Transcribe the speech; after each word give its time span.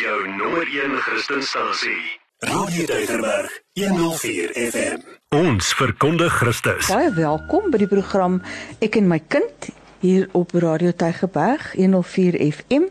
Jou 0.00 0.28
nommer 0.28 0.66
1 0.84 0.96
Christenstasie. 0.96 2.20
Radio 2.38 2.86
Deugerberg 2.86 3.62
104 3.72 4.52
FM. 4.70 5.00
Ons 5.28 5.74
verkondig 5.76 6.32
Christus. 6.32 6.88
Baie 6.88 7.10
welkom 7.12 7.68
by 7.68 7.82
die 7.82 7.88
program 7.90 8.38
Ek 8.80 8.96
en 8.96 9.10
my 9.10 9.18
kind 9.28 9.68
hier 10.02 10.28
op 10.32 10.50
Radio 10.52 10.90
Tygerberg 10.96 11.72
104 11.72 12.52
FM. 12.52 12.82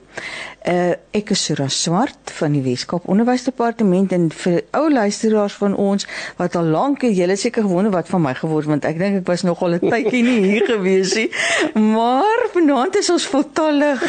Uh 0.62 0.94
ek 1.12 1.34
is 1.34 1.42
Sura 1.44 1.66
Swart 1.68 2.32
van 2.38 2.54
die 2.56 2.62
Weskaap 2.64 3.08
Onderwysdepartement 3.10 4.14
en 4.16 4.28
vir 4.32 4.62
ou 4.78 4.86
luisteraars 4.94 5.56
van 5.60 5.74
ons 5.76 6.06
wat 6.38 6.54
al 6.56 6.70
lank 6.72 7.02
julle 7.04 7.36
seker 7.36 7.66
gewonder 7.66 7.92
wat 7.92 8.08
van 8.08 8.22
my 8.24 8.32
geword 8.38 8.70
want 8.70 8.86
ek 8.88 9.00
dink 9.02 9.18
ek 9.20 9.28
was 9.28 9.44
nog 9.44 9.60
al 9.66 9.76
'n 9.76 9.90
tydjie 9.92 10.22
nie 10.24 10.38
hier 10.46 10.66
gewees 10.70 11.16
nie. 11.18 11.28
Maar 11.74 12.46
vanaand 12.54 12.96
is 13.02 13.10
ons 13.10 13.26
voltallig 13.34 14.06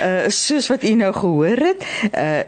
uh 0.00 0.28
soos 0.28 0.70
wat 0.72 0.84
u 0.84 0.94
nou 0.94 1.12
gehoor 1.12 1.60
het. 1.68 1.84
Uh, 2.14 2.40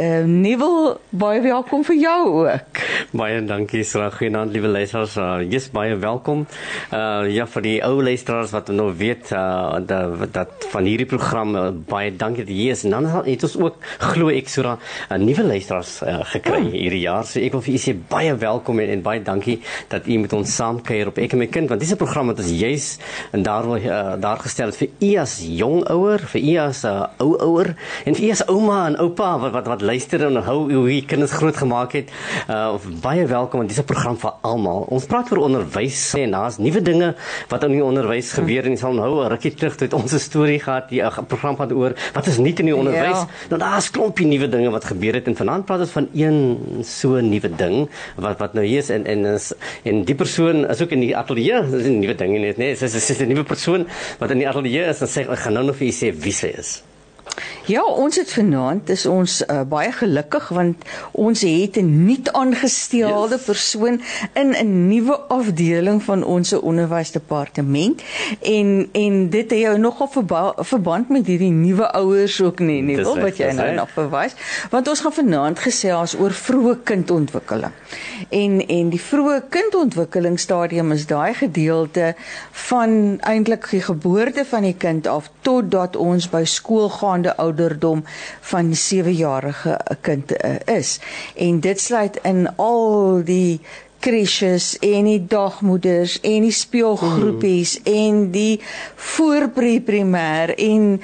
uh 0.00 0.24
Nuwel 0.24 0.98
baie 1.10 1.40
welkom 1.40 1.84
vir 1.84 1.96
jou 1.96 2.48
ook. 2.48 2.82
Baie 3.12 3.44
dankie 3.44 3.84
Sura. 3.84 4.10
Goeienaand 4.10 4.52
liewe 4.52 4.68
luisteraars. 4.68 5.16
Uh, 5.16 5.50
yes, 5.50 5.70
baie 5.70 5.96
welkom. 5.96 6.46
Uh 6.90 7.28
ja 7.28 7.46
vir 7.46 7.62
die 7.62 7.78
ou 7.84 8.02
luisteraars 8.02 8.50
wat 8.50 8.68
nou 8.68 8.90
weet 8.96 9.30
uh 9.30 9.51
dat, 9.86 10.32
dat 10.32 10.66
van 10.72 10.84
hierdie 10.88 11.06
program 11.06 11.56
uh, 11.56 11.68
baie 11.88 12.12
dankie 12.16 12.44
dat 12.44 12.54
jy 12.54 12.70
is. 12.70 12.84
En 12.84 12.90
dan 12.96 13.08
het 13.26 13.42
ons 13.46 13.56
ook 13.60 13.76
glo 13.98 14.28
ek 14.32 14.48
so 14.48 14.62
'n 14.62 14.78
uh, 15.10 15.18
nuwe 15.18 15.44
luisteraars 15.44 16.02
uh, 16.02 16.20
gekry 16.34 16.62
oh. 16.66 16.72
hierdie 16.72 17.04
jaar. 17.04 17.24
So 17.24 17.40
ek 17.40 17.52
wil 17.52 17.62
vir 17.62 17.74
u 17.74 17.78
sê 17.78 17.94
baie 18.08 18.34
welkom 18.34 18.80
en, 18.80 18.88
en 18.88 19.02
baie 19.02 19.22
dankie 19.22 19.60
dat 19.88 20.06
u 20.06 20.18
met 20.18 20.32
ons 20.32 20.54
saam 20.54 20.80
kuier 20.82 21.08
op 21.08 21.18
ek 21.18 21.32
en 21.32 21.38
my 21.38 21.46
kind 21.46 21.68
want 21.68 21.80
dis 21.80 21.92
'n 21.92 21.96
program 21.96 22.26
wat 22.26 22.38
ons 22.38 22.50
juis 22.50 22.98
en 23.32 23.42
daar 23.42 23.66
wil 23.66 23.76
uh, 23.76 24.14
daar 24.20 24.38
gestel 24.38 24.66
het 24.66 24.76
vir 24.76 24.88
u 25.00 25.16
as 25.16 25.40
jong 25.42 25.84
ouer, 25.90 26.18
vir 26.18 26.40
u 26.40 26.56
as 26.56 26.84
'n 26.84 26.88
uh, 26.88 27.06
ou 27.18 27.36
ouer 27.38 27.74
en 28.04 28.14
vir 28.14 28.24
u 28.24 28.30
as 28.30 28.44
ouma 28.48 28.86
en 28.86 28.96
oupa 28.98 29.38
wat 29.38 29.52
wat, 29.52 29.66
wat 29.66 29.82
luister 29.82 30.24
en 30.26 30.36
hou 30.36 30.72
hoe 30.72 30.88
u 30.92 31.00
kinders 31.00 31.32
groot 31.32 31.56
gemaak 31.56 31.92
het. 31.92 32.10
Uh 32.48 32.78
baie 33.02 33.26
welkom 33.26 33.58
want 33.62 33.70
dis 33.70 33.78
'n 33.78 33.84
program 33.84 34.16
vir 34.16 34.32
almal. 34.42 34.86
Ons 34.88 35.06
praat 35.06 35.30
oor 35.32 35.44
onderwys 35.48 36.14
en 36.14 36.30
daar's 36.30 36.58
nuwe 36.58 36.82
dinge 36.82 37.14
wat 37.48 37.64
in 37.64 37.72
die 37.72 37.84
onderwys 37.84 38.32
gebeur 38.32 38.64
en 38.64 38.70
jy 38.70 38.76
sal 38.76 38.90
onthou 38.90 39.24
'n 39.24 39.28
rukkie 39.42 39.58
terug 39.58 39.78
het 39.80 39.94
ons 39.94 40.12
'n 40.12 40.18
storie 40.18 40.60
gehad, 40.60 40.88
die 40.88 41.02
'n 41.02 41.26
program 41.26 41.56
van 41.56 41.72
oor 41.72 41.92
wat 42.14 42.26
is 42.26 42.38
nie 42.38 42.54
in 42.54 42.66
die 42.66 42.76
onderwys. 42.76 43.18
Ja. 43.18 43.28
Nou 43.50 43.60
daar's 43.60 43.90
klompie 43.90 44.26
nuwe 44.26 44.48
dinge 44.48 44.70
wat 44.70 44.84
gebeur 44.84 45.14
het 45.14 45.26
en 45.26 45.36
vanaand 45.36 45.64
praat 45.64 45.80
ons 45.80 45.90
van 45.90 46.08
een 46.14 46.58
so 46.84 47.20
nuwe 47.20 47.50
ding 47.56 47.88
wat 48.16 48.38
wat 48.38 48.54
nou 48.54 48.64
hier 48.64 48.78
is 48.78 48.90
en 48.90 49.06
en 49.06 49.24
is 49.24 49.52
en 49.84 50.04
die 50.04 50.14
persoon 50.14 50.68
is 50.68 50.82
ook 50.82 50.90
in 50.90 51.00
die 51.00 51.16
ateljee, 51.16 51.70
dis 51.70 51.86
'n 51.86 51.98
nuwe 51.98 52.14
ding 52.14 52.38
net, 52.38 52.56
nee, 52.56 52.76
dis 52.76 52.94
is 52.94 53.20
'n 53.20 53.28
nuwe 53.28 53.44
persoon 53.44 53.86
wat 54.18 54.30
in 54.30 54.38
die 54.38 54.48
ateljee 54.48 54.86
is 54.88 55.00
en 55.00 55.08
sê 55.08 55.30
ek 55.30 55.38
gaan 55.38 55.52
nou 55.52 55.64
nog 55.64 55.76
vir 55.76 55.86
julle 55.86 56.12
sê 56.12 56.22
wie 56.22 56.32
sy 56.32 56.46
is. 56.58 56.82
Ja, 57.66 57.84
ons 57.84 58.16
het 58.16 58.32
vanaand 58.32 58.88
is 58.90 59.04
ons 59.06 59.36
uh, 59.46 59.60
baie 59.70 59.92
gelukkig 59.94 60.48
want 60.48 60.82
ons 61.12 61.40
het 61.46 61.76
'n 61.78 62.04
nuut 62.04 62.32
aangestelde 62.32 63.34
yes. 63.34 63.44
persoon 63.44 64.00
in 64.32 64.50
'n 64.50 64.88
nuwe 64.88 65.16
afdeling 65.28 66.02
van 66.02 66.24
ons 66.24 66.52
onderwysdepartement 66.52 68.02
en 68.40 68.88
en 68.92 69.30
dit 69.30 69.50
het 69.50 69.60
jou 69.60 69.78
nogal 69.78 70.08
verba 70.08 70.54
verband 70.56 71.08
met 71.08 71.26
hierdie 71.26 71.50
nuwe 71.50 71.92
ouers 71.92 72.40
ook 72.40 72.58
nie, 72.58 72.82
nie 72.82 72.96
wil 72.96 73.18
wat 73.18 73.36
jy 73.36 73.52
nou 73.52 73.74
nog 73.74 73.90
verwys 73.90 74.34
want 74.70 74.88
ons 74.88 75.00
gaan 75.00 75.12
vanaand 75.12 75.58
gesels 75.58 76.14
oor 76.18 76.32
vroeë 76.32 76.76
kindontwikkeling. 76.82 77.72
En 78.28 78.66
en 78.66 78.88
die 78.88 79.00
vroeë 79.00 79.42
kindontwikkelingsstadium 79.48 80.92
is 80.92 81.06
daai 81.06 81.34
gedeelte 81.34 82.14
van 82.50 83.18
eintlik 83.20 83.70
die 83.70 83.82
geboorte 83.82 84.44
van 84.44 84.62
die 84.62 84.76
kind 84.78 85.06
af 85.06 85.30
totdat 85.40 85.96
ons 85.96 86.28
by 86.28 86.44
skool 86.44 86.88
gaande 87.12 87.36
ouderdom 87.36 88.04
van 88.40 88.68
'n 88.68 88.74
7-jarige 88.74 89.80
kind 90.00 90.32
uh, 90.44 90.76
is. 90.76 91.00
En 91.36 91.60
dit 91.60 91.80
sluit 91.80 92.18
in 92.22 92.56
al 92.56 93.20
die 93.24 93.60
krisjes 93.98 94.78
en 94.78 95.04
die 95.04 95.26
dagmoeders 95.26 96.20
en 96.20 96.42
die 96.42 96.52
speelgroepies 96.52 97.78
mm. 97.78 97.92
en 97.92 98.30
die 98.30 98.60
voorprimêr 98.96 100.54
en 100.56 101.00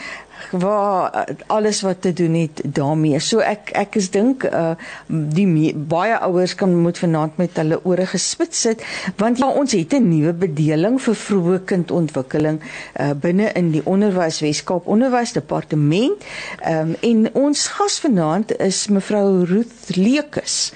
waar 0.50 1.12
eh, 1.12 1.34
alles 1.46 1.80
wat 1.80 2.02
te 2.02 2.12
doen 2.12 2.34
het 2.34 2.62
daarmee. 2.64 3.20
So 3.20 3.38
ek 3.38 3.70
ek 3.72 3.94
is 4.00 4.10
dink 4.10 4.44
uh 4.44 4.74
die 5.08 5.46
me, 5.46 5.72
baie 5.74 6.18
ouers 6.18 6.54
kan 6.54 6.74
moet 6.76 6.98
vanaand 6.98 7.36
met 7.36 7.56
hulle 7.56 7.80
ore 7.84 8.06
gespits 8.06 8.60
sit 8.60 8.84
want 9.16 9.38
ja 9.38 9.48
ons 9.48 9.72
het 9.72 9.94
'n 9.94 10.08
nuwe 10.08 10.32
bedeling 10.32 11.00
vir 11.02 11.14
vroeë 11.14 11.64
kindontwikkeling 11.64 12.60
uh 13.00 13.10
binne 13.12 13.52
in 13.54 13.70
die 13.70 13.82
onderwys 13.84 14.40
Weskaap 14.40 14.86
Onderwysdepartement. 14.86 16.24
Ehm 16.62 16.88
um, 16.88 16.96
en 17.00 17.34
ons 17.34 17.66
gas 17.68 17.98
vanaand 18.00 18.56
is 18.58 18.86
mevrou 18.88 19.44
Ruth 19.44 19.96
Lekus. 19.96 20.72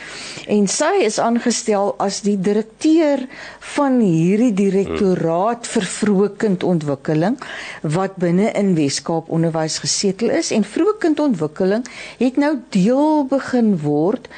En 0.47 0.67
sy 0.67 1.05
is 1.05 1.19
aangestel 1.19 1.95
as 1.99 2.21
die 2.21 2.41
direkteur 2.41 3.27
van 3.75 4.01
hierdie 4.01 4.53
direktoraat 4.53 5.67
vir 5.67 5.83
vroeë 5.97 6.31
kindontwikkeling 6.37 7.39
wat 7.83 8.17
binne 8.17 8.51
in 8.59 8.75
Weskaap 8.75 9.29
Onderwys 9.29 9.52
onderwys 9.53 9.83
gesetel 9.85 10.31
is 10.33 10.51
en 10.57 10.65
vroeë 10.65 10.95
kindontwikkeling 11.03 11.85
het 12.19 12.39
nou 12.41 12.55
deel 12.73 13.27
begin 13.29 13.75
word 13.83 14.29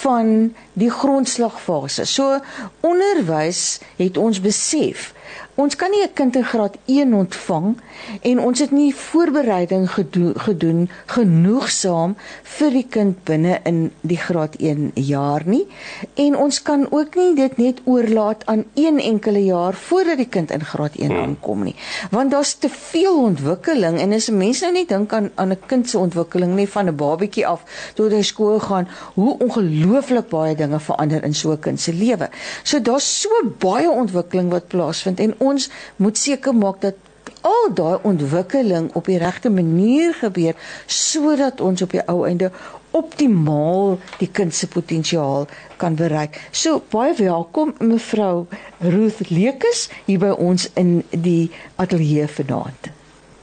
van 0.00 0.54
die 0.80 0.88
grondslagfase. 0.90 2.06
So 2.08 2.38
onderwys 2.80 3.80
het 3.98 4.16
ons 4.16 4.40
besef 4.40 5.12
Ons 5.54 5.76
kan 5.76 5.90
nie 5.90 6.00
'n 6.02 6.12
kind 6.14 6.36
in 6.36 6.44
graad 6.44 6.76
1 6.86 7.14
ontvang 7.14 7.76
en 8.22 8.40
ons 8.40 8.58
het 8.58 8.70
nie 8.70 8.94
voorbereiding 8.94 9.90
gedoen, 9.90 10.32
gedoen 10.36 10.90
genoegsaam 11.06 12.16
vir 12.42 12.70
die 12.70 12.86
kind 12.88 13.24
binne 13.24 13.60
in 13.64 13.92
die 14.00 14.16
graad 14.16 14.54
1 14.56 14.90
jaar 14.94 15.42
nie. 15.44 15.66
En 16.14 16.36
ons 16.36 16.62
kan 16.62 16.86
ook 16.90 17.14
nie 17.14 17.34
dit 17.34 17.56
net 17.56 17.80
oorlaat 17.84 18.46
aan 18.46 18.64
een 18.74 18.98
enkele 19.00 19.44
jaar 19.44 19.74
voordat 19.74 20.16
die 20.16 20.28
kind 20.28 20.50
in 20.50 20.64
graad 20.64 20.96
1 20.96 21.10
hmm. 21.10 21.18
aankom 21.18 21.62
nie. 21.62 21.74
Want 22.10 22.30
daar's 22.30 22.54
te 22.54 22.68
veel 22.68 23.22
ontwikkeling 23.22 24.00
en 24.00 24.12
as 24.12 24.28
'n 24.28 24.36
mens 24.36 24.60
nou 24.60 24.72
net 24.72 24.88
dink 24.88 25.12
aan 25.12 25.30
aan 25.34 25.50
'n 25.50 25.58
kind 25.66 25.88
se 25.88 25.98
ontwikkeling 25.98 26.54
nie 26.54 26.68
van 26.68 26.88
'n 26.88 26.96
babatjie 26.96 27.46
af 27.46 27.92
tot 27.94 28.10
hy 28.10 28.22
skool 28.22 28.58
gaan, 28.60 28.88
hoe 29.14 29.38
ongelooflik 29.38 30.28
baie 30.28 30.54
dinge 30.54 30.80
verander 30.80 31.24
in 31.24 31.34
so 31.34 31.50
'n 31.52 31.58
kind 31.58 31.80
se 31.80 31.92
lewe. 31.92 32.30
So 32.62 32.80
daar's 32.80 33.20
so 33.20 33.30
baie 33.58 33.90
ontwikkeling 33.90 34.50
wat 34.50 34.68
plaasvind 34.68 35.20
en 35.20 35.40
ons 35.42 35.70
moet 35.96 36.18
seker 36.18 36.54
maak 36.54 36.80
dat 36.84 37.08
al 37.42 37.74
daai 37.74 37.98
ontwikkeling 38.06 38.90
op 38.98 39.08
die 39.10 39.18
regte 39.18 39.50
manier 39.50 40.14
gebeur 40.14 40.54
sodat 40.86 41.60
ons 41.60 41.82
op 41.82 41.94
die 41.94 42.02
ou 42.10 42.22
einde 42.26 42.50
optimaal 42.92 43.96
die 44.20 44.28
kind 44.30 44.54
se 44.54 44.68
potensiaal 44.68 45.46
kan 45.80 45.96
bereik. 45.98 46.38
So 46.52 46.82
baie 46.92 47.14
welkom 47.18 47.74
mevrou 47.80 48.46
Ruth 48.78 49.22
Lekus 49.30 49.88
hier 50.06 50.20
by 50.22 50.34
ons 50.36 50.68
in 50.78 51.00
die 51.10 51.50
ateljee 51.82 52.28
vanaand. 52.36 52.92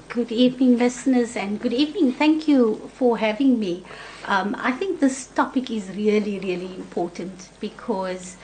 Good 0.10 0.32
evening 0.32 0.78
listeners 0.78 1.36
and 1.36 1.62
good 1.62 1.74
evening. 1.74 2.14
Thank 2.18 2.48
you 2.48 2.90
for 2.98 3.18
having 3.18 3.60
me. 3.60 3.82
Um 4.28 4.56
I 4.56 4.72
think 4.72 5.00
this 5.00 5.28
topic 5.34 5.70
is 5.70 5.90
really 5.98 6.40
really 6.40 6.72
important 6.78 7.50
because 7.60 8.38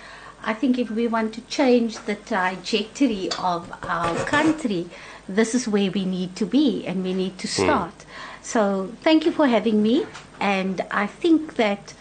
I 0.46 0.54
think 0.54 0.78
if 0.78 0.92
we 0.92 1.08
want 1.08 1.34
to 1.34 1.42
change 1.42 1.98
the 2.06 2.16
trajectory 2.16 3.30
of 3.40 3.74
our 3.84 4.16
country, 4.26 4.88
this 5.28 5.56
is 5.56 5.68
where 5.68 5.90
we 5.90 6.06
need 6.06 6.36
to 6.36 6.46
be 6.46 6.86
and 6.86 7.04
we 7.04 7.14
need 7.14 7.40
to 7.40 7.48
hmm. 7.48 7.64
start. 7.64 7.98
Mm. 7.98 8.06
So 8.44 8.92
thank 9.02 9.26
you 9.26 9.32
for 9.32 9.48
having 9.48 9.82
me. 9.82 10.06
And 10.40 10.86
I 10.92 11.08
think 11.08 11.56
that 11.56 11.96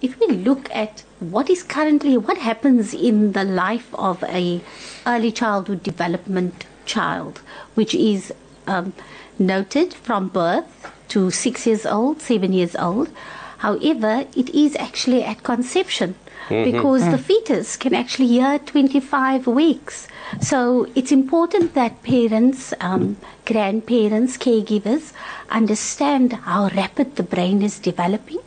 if 0.00 0.18
we 0.18 0.28
look 0.28 0.70
at 0.74 1.04
what 1.18 1.50
is 1.50 1.62
currently, 1.62 2.16
what 2.16 2.38
happens 2.38 2.94
in 2.94 3.32
the 3.32 3.44
life 3.44 3.94
of 3.94 4.24
a 4.24 4.62
early 5.06 5.30
childhood 5.30 5.82
development 5.82 6.64
child, 6.86 7.42
which 7.74 7.94
is 7.94 8.32
um, 8.66 8.94
noted 9.38 9.92
from 9.92 10.28
birth 10.28 10.90
to 11.08 11.30
six 11.30 11.66
years 11.66 11.84
old, 11.84 12.22
seven 12.22 12.54
years 12.54 12.74
old. 12.76 13.10
However, 13.58 14.24
it 14.34 14.48
is 14.54 14.74
actually 14.76 15.22
at 15.22 15.42
conception 15.42 16.14
mm-hmm. 16.50 16.70
because 16.70 17.02
mm. 17.02 17.10
the 17.12 17.18
fetus 17.18 17.76
can 17.76 17.94
actually 17.94 18.26
hear 18.26 18.58
25 18.58 19.46
weeks. 19.46 20.08
So 20.40 20.88
it's 20.94 21.12
important 21.12 21.74
that 21.74 22.02
parents, 22.02 22.74
um, 22.80 23.16
grandparents, 23.46 24.36
caregivers 24.36 25.12
understand 25.48 26.32
how 26.32 26.68
rapid 26.68 27.16
the 27.16 27.22
brain 27.22 27.62
is 27.62 27.78
developing 27.78 28.40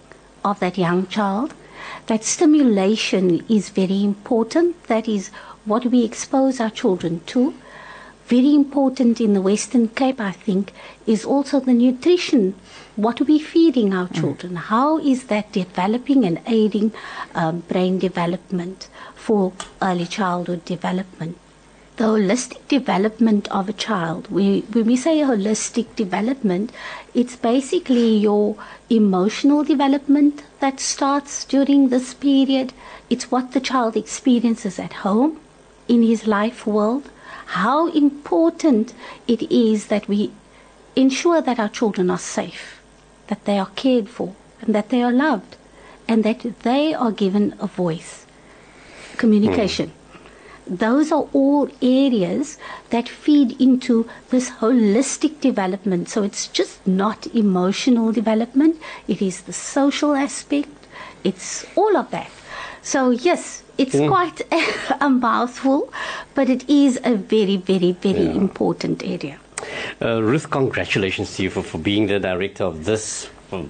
of 0.44 0.60
that 0.60 0.78
young 0.78 1.08
child. 1.08 1.54
That 2.08 2.24
stimulation 2.24 3.46
is 3.50 3.70
very 3.70 4.04
important. 4.04 4.84
That 4.88 5.08
is 5.08 5.30
what 5.66 5.86
we 5.86 6.04
expose 6.04 6.60
our 6.60 6.70
children 6.70 7.22
to. 7.28 7.54
Very 8.28 8.54
important 8.54 9.20
in 9.22 9.34
the 9.34 9.42
Western 9.42 9.90
Cape, 9.90 10.20
I 10.20 10.32
think, 10.32 10.72
is 11.06 11.26
also 11.26 11.60
the 11.60 11.74
nutrition 11.74 12.56
what 12.96 13.22
are 13.22 13.26
we 13.26 13.40
feeding 13.40 13.94
our 13.94 14.08
mm. 14.08 14.20
children? 14.20 14.54
Mm. 14.54 14.58
How 14.58 14.98
is 15.00 15.26
that 15.26 15.52
developing 15.52 16.26
and 16.26 16.42
aiding 16.46 16.92
um, 17.36 17.62
brain 17.62 18.00
development 18.00 18.90
for 19.16 19.54
early 19.82 20.06
childhood 20.06 20.66
development? 20.66 21.38
the 21.98 22.06
holistic 22.06 22.68
development 22.68 23.48
of 23.52 23.70
a 23.70 23.74
child. 23.74 24.28
We, 24.32 24.62
when 24.62 24.86
we 24.86 24.96
say 24.96 25.20
holistic 25.20 25.96
development, 25.96 26.72
it's 27.14 27.36
basically 27.36 28.18
your 28.18 28.56
emotional 28.90 29.64
development 29.64 30.44
that 30.60 30.80
starts 30.80 31.46
during 31.46 31.90
this 31.90 32.14
period. 32.16 32.74
It's 33.10 33.30
what 33.30 33.52
the 33.52 33.60
child 33.60 33.96
experiences 33.96 34.80
at 34.80 34.94
home, 34.94 35.40
in 35.88 36.02
his 36.02 36.26
life 36.26 36.66
world, 36.66 37.10
how 37.48 37.88
important 37.90 38.94
it 39.28 39.44
is 39.52 39.88
that 39.88 40.08
we 40.08 40.32
ensure 40.96 41.42
that 41.42 41.60
our 41.60 41.70
children 41.70 42.10
are 42.10 42.18
safe, 42.18 42.82
that 43.28 43.46
they 43.46 43.58
are 43.58 43.72
cared 43.76 44.10
for, 44.10 44.36
and 44.62 44.74
that 44.76 44.90
they 44.90 45.02
are 45.02 45.12
loved, 45.12 45.58
and 46.08 46.24
that 46.24 46.62
they 46.62 46.94
are 46.94 47.12
given 47.12 47.56
a 47.60 47.68
voice. 47.68 48.26
Communication. 49.18 49.90
Mm 49.90 50.04
those 50.68 51.12
are 51.12 51.28
all 51.34 51.70
areas 51.82 52.58
that 52.90 53.10
feed 53.10 53.60
into 53.62 54.10
this 54.30 54.50
holistic 54.50 55.40
development. 55.42 56.10
So 56.10 56.24
it's 56.24 56.48
just 56.48 56.86
not 56.88 57.28
emotional 57.28 58.12
development, 58.12 58.78
it 59.08 59.22
is 59.22 59.42
the 59.42 59.54
social 59.54 60.16
aspect, 60.16 60.70
it's 61.24 61.66
all 61.76 61.98
of 61.98 62.12
that. 62.12 62.30
So, 62.82 63.12
yes, 63.12 63.64
it's 63.78 63.96
mm. 63.96 64.10
quite 64.10 64.42
a, 64.52 65.06
a, 65.06 65.10
mouthful, 65.10 65.92
but 66.36 66.50
it 66.50 66.70
is 66.70 67.00
a 67.04 67.16
very, 67.16 67.58
very, 67.58 67.94
very 67.94 68.26
yeah. 68.26 68.32
important 68.32 69.04
area. 69.04 69.40
Uh, 70.02 70.22
Ruth, 70.22 70.50
congratulations 70.50 71.36
to 71.36 71.44
you 71.44 71.50
for, 71.50 71.64
for 71.64 71.78
being 71.78 72.08
the 72.08 72.20
director 72.20 72.64
of 72.64 72.86
this 72.86 73.30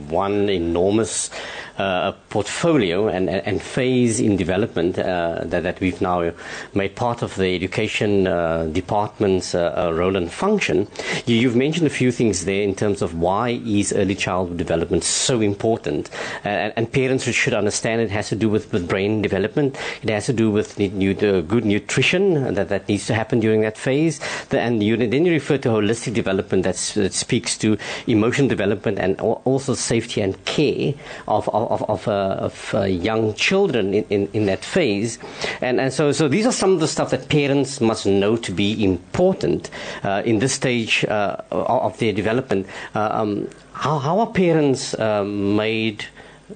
one 0.10 0.50
enormous 0.50 1.30
uh, 1.78 2.12
portfolio 2.30 3.08
and, 3.08 3.28
and, 3.30 3.60
phase 3.60 4.20
in 4.20 4.38
development 4.38 5.00
uh, 5.00 5.42
that, 5.44 5.64
that 5.64 5.80
we've 5.80 6.02
now 6.02 6.32
made 6.76 6.96
part 6.96 7.24
of 7.24 7.36
the 7.38 7.56
education 7.56 8.28
uh, 8.28 8.66
department's 8.66 9.56
role 9.56 10.16
and 10.16 10.32
function. 10.32 10.88
You, 11.26 11.48
have 11.48 11.58
mentioned 11.58 11.88
a 11.88 11.90
few 11.90 12.12
things 12.12 12.46
there 12.46 12.62
in 12.62 12.76
terms 12.76 13.02
of 13.02 13.18
why 13.20 13.60
is 13.66 13.92
early 13.92 14.14
childhood 14.14 14.58
development 14.58 15.04
so 15.04 15.42
important, 15.42 16.12
and, 16.44 16.74
and, 16.76 16.92
parents 16.94 17.24
should 17.24 17.56
understand 17.56 18.02
it 18.02 18.12
has 18.12 18.30
to 18.30 18.36
do 18.36 18.50
with, 18.50 18.72
with 18.72 18.88
brain 18.88 19.24
development. 19.24 19.76
It 20.04 20.10
has 20.10 20.28
to 20.28 20.34
do 20.34 20.52
with 20.52 20.78
new, 20.78 21.16
good 21.16 21.66
nutrition 21.66 22.54
that, 22.54 22.70
that 22.70 22.88
needs 22.88 23.08
to 23.08 23.16
happen 23.16 23.40
during 23.40 23.62
that 23.62 23.80
phase. 23.80 24.20
And 24.52 24.84
you, 24.84 24.96
then 24.96 25.26
you 25.26 25.32
refer 25.32 25.58
to 25.58 25.70
holistic 25.70 26.14
development 26.14 26.66
that 26.66 26.76
speaks 26.76 27.58
to 27.58 27.80
emotional 28.06 28.48
development 28.48 29.00
and 29.00 29.20
also 29.20 29.74
safety 29.74 30.22
and 30.22 30.44
care 30.46 30.94
of, 31.28 31.50
of 31.50 31.63
of, 31.68 31.84
of, 31.84 32.08
uh, 32.08 32.36
of 32.40 32.74
uh, 32.74 32.84
young 32.84 33.34
children 33.34 33.94
in, 33.94 34.06
in, 34.10 34.30
in, 34.34 34.46
that 34.46 34.64
phase. 34.64 35.20
And, 35.62 35.80
and 35.80 35.94
so, 35.94 36.12
so 36.12 36.28
these 36.28 36.46
are 36.46 36.52
some 36.52 36.74
of 36.74 36.80
the 36.80 36.88
stuff 36.88 37.12
that 37.12 37.30
parents 37.30 37.82
must 37.82 38.06
know 38.06 38.36
to 38.38 38.52
be 38.52 38.84
important 38.84 39.70
uh, 40.04 40.24
in 40.26 40.40
this 40.40 40.54
stage 40.54 41.06
uh, 41.06 41.38
of 41.52 41.98
their 42.00 42.14
development. 42.14 42.68
Uh, 42.96 43.10
um, 43.12 43.50
how, 43.74 44.00
how 44.00 44.20
are 44.20 44.28
parents 44.28 44.96
made 44.98 46.06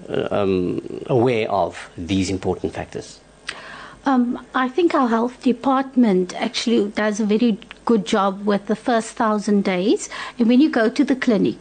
um, 0.09 0.81
aware 1.07 1.49
of 1.49 1.89
these 1.97 2.29
important 2.29 2.73
factors? 2.73 3.19
Um, 4.05 4.45
I 4.55 4.69
think 4.69 4.93
our 4.95 5.09
health 5.09 5.43
department 5.43 6.33
actually 6.35 6.91
does 6.91 7.19
a 7.19 7.25
very 7.25 7.59
good 7.83 8.05
job 8.05 8.45
with 8.45 8.67
the 8.67 8.75
first 8.75 9.17
thousand 9.17 9.65
days. 9.65 10.09
And 10.39 10.47
when 10.47 10.61
you 10.61 10.69
go 10.69 10.89
to 10.89 11.03
the 11.03 11.15
clinic, 11.15 11.59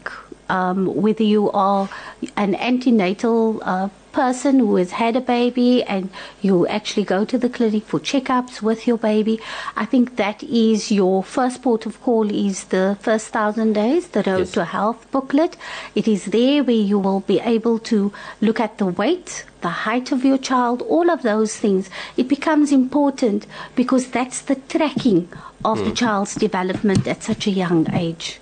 um, 0.49 0.87
whether 0.95 1.23
you 1.23 1.51
are 1.53 1.89
an 2.37 2.55
antenatal 2.55 3.61
uh, 3.63 3.89
person 4.17 4.59
who 4.61 4.77
has 4.77 4.93
had 4.93 5.15
a 5.15 5.21
baby 5.21 5.83
and 5.85 6.09
you 6.41 6.67
actually 6.69 7.05
go 7.05 7.23
to 7.27 7.37
the 7.37 7.51
clinic 7.51 7.85
for 7.85 8.01
checkups 8.01 8.63
with 8.63 8.87
your 8.87 8.97
baby, 8.97 9.39
I 9.77 9.85
think 9.85 10.17
that 10.17 10.43
is 10.43 10.91
your 10.91 11.23
first 11.23 11.63
port 11.63 11.85
of 11.85 12.01
call 12.01 12.31
is 12.31 12.65
the 12.65 12.97
first 13.01 13.29
thousand 13.29 13.75
days, 13.75 14.09
the 14.09 14.23
Road 14.23 14.39
yes. 14.39 14.53
to 14.53 14.65
Health 14.65 15.11
booklet. 15.11 15.59
It 15.95 16.09
is 16.09 16.25
there 16.27 16.65
where 16.65 16.85
you 16.93 16.99
will 16.99 17.21
be 17.21 17.41
able 17.41 17.79
to 17.91 18.11
look 18.41 18.59
at 18.59 18.79
the 18.79 18.87
weight, 18.87 19.45
the 19.61 19.85
height 19.85 20.13
of 20.13 20.25
your 20.25 20.39
child, 20.39 20.81
all 20.83 21.11
of 21.11 21.23
those 21.23 21.55
things. 21.57 21.91
It 22.17 22.27
becomes 22.27 22.73
important 22.73 23.47
because 23.75 24.09
that's 24.09 24.41
the 24.41 24.55
tracking 24.55 25.29
of 25.63 25.79
mm. 25.79 25.85
the 25.85 25.93
child's 25.93 26.35
development 26.37 27.07
at 27.07 27.23
such 27.23 27.47
a 27.47 27.51
young 27.51 27.93
age. 27.93 28.41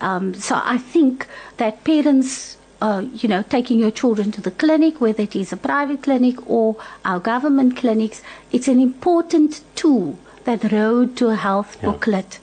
Um, 0.00 0.34
so 0.34 0.60
I 0.62 0.78
think 0.78 1.26
that 1.56 1.84
parents, 1.84 2.56
uh, 2.80 3.04
you 3.14 3.28
know, 3.28 3.42
taking 3.42 3.78
your 3.78 3.90
children 3.90 4.30
to 4.32 4.40
the 4.40 4.50
clinic, 4.50 5.00
whether 5.00 5.22
it 5.22 5.34
is 5.34 5.52
a 5.52 5.56
private 5.56 6.02
clinic 6.02 6.48
or 6.48 6.76
our 7.04 7.20
government 7.20 7.76
clinics, 7.76 8.22
it's 8.52 8.68
an 8.68 8.80
important 8.80 9.62
tool, 9.74 10.18
that 10.44 10.70
road 10.70 11.16
to 11.16 11.28
a 11.28 11.36
health 11.36 11.76
yeah. 11.80 11.90
booklet, 11.90 12.38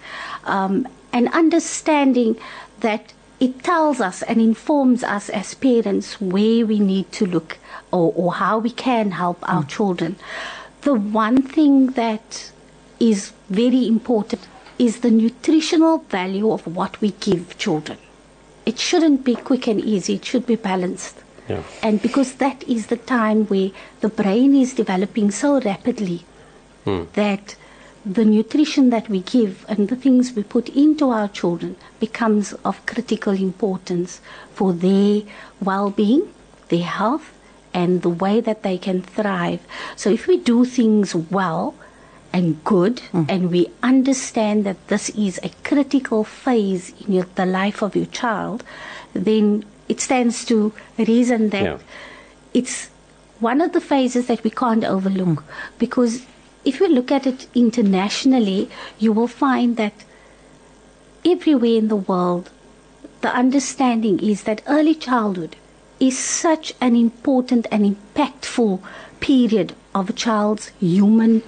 um, 0.46 0.88
and 1.12 1.30
understanding 1.30 2.36
that 2.80 3.14
it 3.40 3.64
tells 3.64 4.00
us 4.00 4.22
and 4.24 4.40
informs 4.40 5.04
us 5.04 5.30
as 5.30 5.54
parents 5.54 6.20
where 6.22 6.66
we 6.66 6.80
need 6.80 7.12
to 7.12 7.26
look 7.26 7.58
or, 7.92 8.14
or 8.16 8.34
how 8.36 8.58
we 8.58 8.70
can 8.70 9.12
help 9.12 9.38
our 9.48 9.64
mm. 9.64 9.70
children. 9.70 10.16
The 10.82 10.94
one 10.94 11.42
thing 11.42 11.88
that 11.88 12.52
is 13.00 13.34
very 13.50 13.88
important 13.88 14.48
is 14.86 15.00
the 15.00 15.12
nutritional 15.12 15.98
value 16.18 16.52
of 16.52 16.66
what 16.68 17.00
we 17.02 17.12
give 17.28 17.58
children. 17.58 17.98
It 18.66 18.80
shouldn't 18.80 19.24
be 19.24 19.36
quick 19.36 19.68
and 19.68 19.80
easy, 19.82 20.16
it 20.16 20.26
should 20.26 20.46
be 20.46 20.56
balanced. 20.56 21.18
Yeah. 21.50 21.64
And 21.82 22.02
because 22.02 22.36
that 22.36 22.64
is 22.64 22.88
the 22.88 22.98
time 22.98 23.46
where 23.48 23.72
the 24.00 24.10
brain 24.10 24.56
is 24.56 24.74
developing 24.74 25.32
so 25.32 25.60
rapidly 25.60 26.26
hmm. 26.86 27.04
that 27.14 27.56
the 28.06 28.26
nutrition 28.26 28.90
that 28.90 29.10
we 29.10 29.20
give 29.22 29.66
and 29.68 29.88
the 29.90 29.96
things 29.96 30.34
we 30.34 30.44
put 30.44 30.70
into 30.70 31.10
our 31.10 31.28
children 31.28 31.76
becomes 32.00 32.54
of 32.66 32.86
critical 32.86 33.34
importance 33.34 34.20
for 34.54 34.74
their 34.74 35.22
well-being, 35.62 36.28
their 36.70 36.84
health, 36.84 37.34
and 37.74 38.02
the 38.02 38.10
way 38.10 38.40
that 38.40 38.64
they 38.64 38.78
can 38.78 39.02
thrive. 39.02 39.62
So 39.96 40.10
if 40.10 40.28
we 40.28 40.38
do 40.38 40.66
things 40.66 41.16
well, 41.16 41.76
and 42.34 42.64
good, 42.64 42.98
mm. 43.14 43.26
and 43.30 43.52
we 43.52 43.68
understand 43.84 44.66
that 44.66 44.88
this 44.88 45.10
is 45.12 45.40
a 45.44 45.50
critical 45.64 46.24
phase 46.24 46.94
in 47.02 47.14
your, 47.14 47.26
the 47.36 47.46
life 47.46 47.84
of 47.84 47.96
your 47.96 48.08
child, 48.08 48.64
then 49.14 49.64
it 49.88 50.02
stands 50.02 50.44
to 50.46 50.74
reason 50.98 51.50
that 51.50 51.64
yeah. 51.64 51.78
it's 52.54 52.90
one 53.40 53.62
of 53.62 53.74
the 53.74 53.82
phases 53.82 54.28
that 54.28 54.44
we 54.44 54.50
can't 54.50 54.84
overlook. 54.84 55.44
Because 55.78 56.26
if 56.66 56.80
you 56.80 56.88
look 56.88 57.12
at 57.12 57.28
it 57.28 57.48
internationally, 57.54 58.70
you 58.98 59.12
will 59.12 59.28
find 59.28 59.78
that 59.78 59.94
everywhere 61.24 61.78
in 61.78 61.88
the 61.88 61.96
world, 61.96 62.50
the 63.22 63.34
understanding 63.34 64.20
is 64.20 64.44
that 64.44 64.62
early 64.68 64.96
childhood 64.96 65.56
is 66.00 66.18
such 66.18 66.74
an 66.82 66.96
important 66.96 67.68
and 67.72 67.96
impactful 67.96 68.82
period 69.20 69.76
of 69.94 70.10
a 70.10 70.14
child's 70.14 70.70
human 70.80 71.44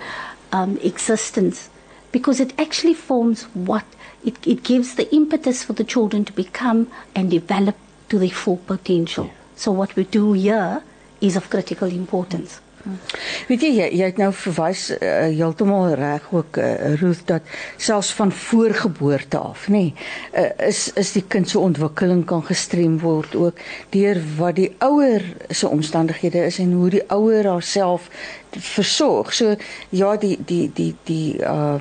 um, 0.56 0.78
existence 0.92 1.70
because 2.12 2.40
it 2.40 2.54
actually 2.58 2.94
forms 2.94 3.44
what 3.54 3.86
it, 4.24 4.36
it 4.48 4.64
gives 4.64 4.96
the 4.96 5.14
impetus 5.14 5.64
for 5.64 5.74
the 5.74 5.84
children 5.84 6.24
to 6.26 6.34
become 6.34 6.88
and 7.14 7.30
develop 7.30 7.76
to 8.10 8.18
their 8.18 8.30
full 8.30 8.58
potential. 8.58 9.26
Yeah. 9.26 9.32
So 9.56 9.72
what 9.72 9.96
we 9.96 10.04
do 10.06 10.34
here 10.34 10.82
is 11.20 11.36
of 11.36 11.50
critical 11.50 11.90
importance. 11.90 12.62
Weet 13.48 13.62
jy 13.66 13.72
jy, 13.80 13.88
jy 14.00 14.10
het 14.12 14.20
nou 14.22 14.32
verwys 14.34 14.88
uh, 14.94 15.14
heeltemal 15.34 15.96
reg 15.98 16.26
ook 16.32 16.60
uh, 16.62 16.94
Ruth 17.02 17.24
dat 17.30 17.42
selfs 17.82 18.12
van 18.14 18.32
voorgeboorte 18.32 19.38
af 19.38 19.68
nê 19.68 19.82
nee, 19.88 19.94
uh, 20.38 20.68
is 20.68 20.88
is 20.94 21.14
die 21.18 21.24
kind 21.28 21.50
se 21.50 21.60
ontwikkeling 21.60 22.26
kan 22.30 22.44
gestrem 22.46 23.00
word 23.02 23.36
ook 23.36 23.62
deur 23.96 24.22
wat 24.38 24.60
die 24.60 24.72
ouer 24.86 25.26
se 25.50 25.70
omstandighede 25.70 26.46
is 26.46 26.60
en 26.62 26.74
hoe 26.78 26.90
die 26.98 27.06
ouer 27.10 27.50
haarself 27.56 28.10
versorg. 28.56 29.34
So 29.34 29.56
ja 29.90 30.16
die 30.18 30.38
die 30.46 30.72
die 30.74 30.94
die 31.04 31.40
uh 31.42 31.80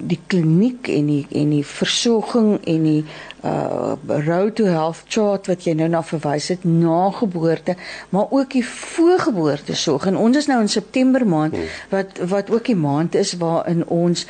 die 0.00 0.20
kliniek 0.32 0.88
en 0.88 1.10
die 1.10 1.26
en 1.36 1.50
die 1.52 1.64
versorging 1.66 2.54
en 2.64 2.84
die 2.86 3.02
uh 3.44 3.94
road 4.26 4.54
to 4.56 4.64
health 4.64 5.04
chart 5.08 5.46
wat 5.46 5.64
jy 5.64 5.72
nou 5.78 5.88
na 5.88 6.02
verwys 6.04 6.48
het 6.52 6.64
na 6.64 7.10
geboorte 7.10 7.76
maar 8.10 8.26
ook 8.30 8.50
die 8.52 8.64
voorgeboorte 8.66 9.74
sorg. 9.74 10.06
En 10.06 10.16
ons 10.16 10.36
is 10.36 10.46
nou 10.46 10.60
in 10.60 10.68
September 10.68 11.26
maand 11.26 11.56
hmm. 11.56 11.64
wat 11.88 12.20
wat 12.28 12.50
ook 12.50 12.64
die 12.64 12.76
maand 12.76 13.14
is 13.14 13.32
waarin 13.40 13.86
ons 13.86 14.26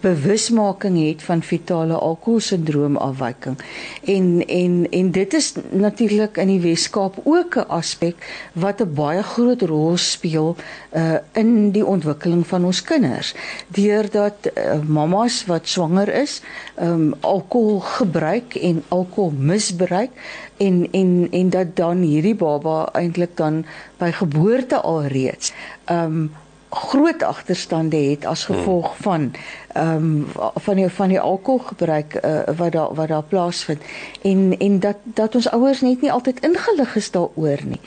bewusmaking 0.00 0.96
het 1.08 1.22
van 1.22 1.42
fetale 1.42 1.94
alkoholsindroom 1.94 2.96
afwyking. 2.96 3.58
En 4.04 4.46
en 4.46 4.86
en 4.90 5.10
dit 5.10 5.34
is 5.34 5.52
natuurlik 5.70 6.36
in 6.36 6.54
die 6.54 6.60
Weskaap 6.60 7.20
ook 7.24 7.56
'n 7.56 7.68
aspek 7.68 8.16
wat 8.52 8.80
'n 8.80 8.94
baie 8.94 9.22
groot 9.22 9.62
rol 9.62 9.96
speel 9.96 10.56
uh 10.92 11.16
in 11.32 11.70
die 11.70 11.86
ontwikkeling 11.86 12.46
van 12.46 12.64
ons 12.64 12.82
kinders. 12.82 13.34
Deurdat 13.68 14.50
uh, 14.54 14.80
mamas 14.86 15.44
wat 15.46 15.68
swanger 15.68 16.08
is 16.08 16.40
um 16.80 17.14
alkohol 17.20 17.80
gebruik 17.80 18.45
gebruik 18.46 18.54
en 18.54 18.84
alkoholmisbruik 18.88 20.10
en 20.56 20.88
en 20.92 21.28
en 21.30 21.50
dat 21.50 21.76
dan 21.76 21.98
hierdie 21.98 22.34
baba 22.34 22.88
eintlik 22.92 23.36
dan 23.36 23.64
by 23.98 24.10
geboorte 24.10 24.80
alreeds 24.80 25.52
ehm 25.84 26.04
um, 26.04 26.34
groot 26.68 27.22
agterstande 27.22 27.96
het 27.96 28.24
as 28.26 28.44
gevolg 28.44 28.86
hmm. 28.86 29.02
van 29.02 29.32
ehm 29.72 29.96
um, 29.96 30.26
van 30.54 30.76
die 30.76 30.88
van 30.88 31.08
die 31.08 31.20
alkoholgebruik 31.20 32.18
uh, 32.24 32.40
wat 32.56 32.72
daar 32.72 32.94
wat 32.94 33.08
daar 33.08 33.22
plaasvind 33.22 33.82
en 34.22 34.58
en 34.58 34.80
dat 34.80 34.96
dat 35.04 35.34
ons 35.34 35.48
ouers 35.50 35.80
net 35.80 36.00
nie 36.00 36.12
altyd 36.12 36.40
ingelig 36.40 36.96
is 36.96 37.10
daaroor 37.10 37.62
nie. 37.64 37.80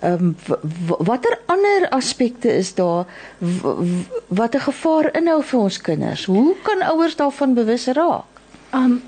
Ehm 0.00 0.12
um, 0.12 0.36
watter 0.98 1.38
ander 1.46 1.88
aspekte 1.88 2.56
is 2.56 2.74
daar 2.74 3.06
wat 4.28 4.54
'n 4.54 4.60
gevaar 4.68 5.16
inhou 5.16 5.42
vir 5.42 5.60
ons 5.60 5.80
kinders? 5.80 6.24
Hoe 6.24 6.54
kan 6.62 6.82
ouers 6.82 7.16
daarvan 7.16 7.54
bewus 7.54 7.86
raak? 7.86 8.24
Um 8.74 9.02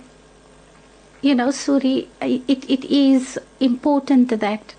you 1.21 1.35
know, 1.35 1.49
Suri, 1.49 2.07
it 2.21 2.65
it 2.69 2.85
is 2.85 3.39
important 3.61 4.29
that 4.29 4.75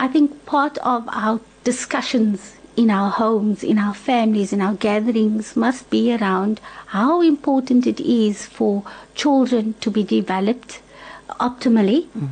I 0.00 0.08
think 0.08 0.44
part 0.46 0.78
of 0.78 1.08
our 1.08 1.40
discussions 1.62 2.56
in 2.76 2.90
our 2.90 3.10
homes, 3.10 3.62
in 3.62 3.78
our 3.78 3.94
families, 3.94 4.52
in 4.52 4.60
our 4.60 4.74
gatherings 4.74 5.56
must 5.56 5.88
be 5.90 6.14
around 6.14 6.60
how 6.86 7.20
important 7.20 7.86
it 7.86 8.00
is 8.00 8.46
for 8.46 8.82
children 9.14 9.74
to 9.80 9.90
be 9.90 10.02
developed 10.02 10.80
optimally. 11.40 12.06
Mm-hmm. 12.06 12.26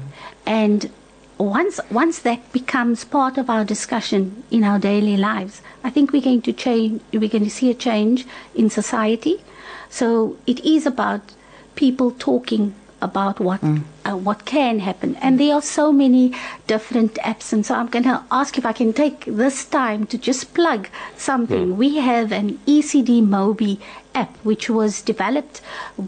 And 0.46 0.90
once 1.38 1.80
once 1.90 2.20
that 2.20 2.52
becomes 2.52 3.04
part 3.04 3.38
of 3.38 3.50
our 3.50 3.64
discussion 3.64 4.42
in 4.50 4.64
our 4.64 4.78
daily 4.78 5.16
lives, 5.16 5.60
I 5.84 5.90
think 5.90 6.12
we're 6.12 6.22
going 6.22 6.42
to 6.42 6.52
change 6.52 7.00
we're 7.12 7.28
going 7.28 7.44
to 7.44 7.50
see 7.50 7.70
a 7.70 7.74
change 7.74 8.26
in 8.54 8.70
society. 8.70 9.42
So 9.90 10.36
it 10.46 10.64
is 10.64 10.86
about 10.86 11.32
people 11.74 12.10
talking 12.12 12.74
about 13.02 13.40
what 13.40 13.60
mm. 13.60 13.82
uh, 14.04 14.16
what 14.16 14.44
can 14.44 14.78
happen. 14.78 15.16
And 15.16 15.38
there 15.38 15.54
are 15.54 15.62
so 15.62 15.92
many 15.92 16.32
different 16.66 17.14
apps. 17.16 17.52
And 17.52 17.66
so 17.66 17.74
I'm 17.74 17.88
going 17.88 18.04
to 18.04 18.22
ask 18.30 18.56
if 18.56 18.64
I 18.64 18.72
can 18.72 18.92
take 18.92 19.24
this 19.26 19.64
time 19.64 20.06
to 20.06 20.18
just 20.18 20.54
plug 20.54 20.88
something. 21.16 21.68
Mm. 21.72 21.76
We 21.76 21.96
have 21.96 22.32
an 22.32 22.58
ECD 22.66 23.22
Mobi 23.26 23.78
app, 24.14 24.36
which 24.44 24.70
was 24.70 25.02
developed 25.02 25.60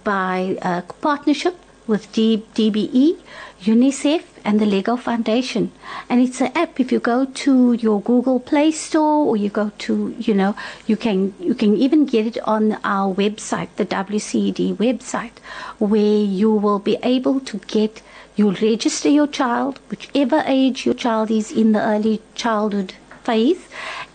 by 0.04 0.56
a 0.62 0.82
partnership 1.00 1.56
with 1.86 2.12
D- 2.12 2.44
DBE, 2.54 3.18
UNICEF, 3.62 4.22
and 4.44 4.60
the 4.60 4.66
Lego 4.66 4.96
Foundation. 4.96 5.72
And 6.08 6.20
it's 6.20 6.40
an 6.40 6.52
app. 6.54 6.78
If 6.78 6.92
you 6.92 7.00
go 7.00 7.24
to 7.24 7.72
your 7.72 8.00
Google 8.00 8.40
Play 8.40 8.70
Store 8.72 9.26
or 9.26 9.36
you 9.36 9.48
go 9.48 9.72
to, 9.78 10.14
you 10.18 10.34
know, 10.34 10.54
you 10.86 10.96
can 10.96 11.34
you 11.40 11.54
can 11.54 11.76
even 11.76 12.04
get 12.04 12.26
it 12.26 12.38
on 12.44 12.78
our 12.84 13.14
website, 13.14 13.68
the 13.76 13.86
WCD 13.86 14.76
website, 14.76 15.38
where 15.78 16.24
you 16.40 16.52
will 16.52 16.78
be 16.78 16.98
able 17.02 17.40
to 17.40 17.58
get. 17.66 18.02
You'll 18.36 18.54
register 18.54 19.08
your 19.08 19.28
child, 19.28 19.78
whichever 19.88 20.42
age 20.44 20.84
your 20.84 20.94
child 20.94 21.30
is 21.30 21.52
in 21.52 21.70
the 21.70 21.80
early 21.80 22.20
childhood 22.34 22.94
phase, 23.22 23.68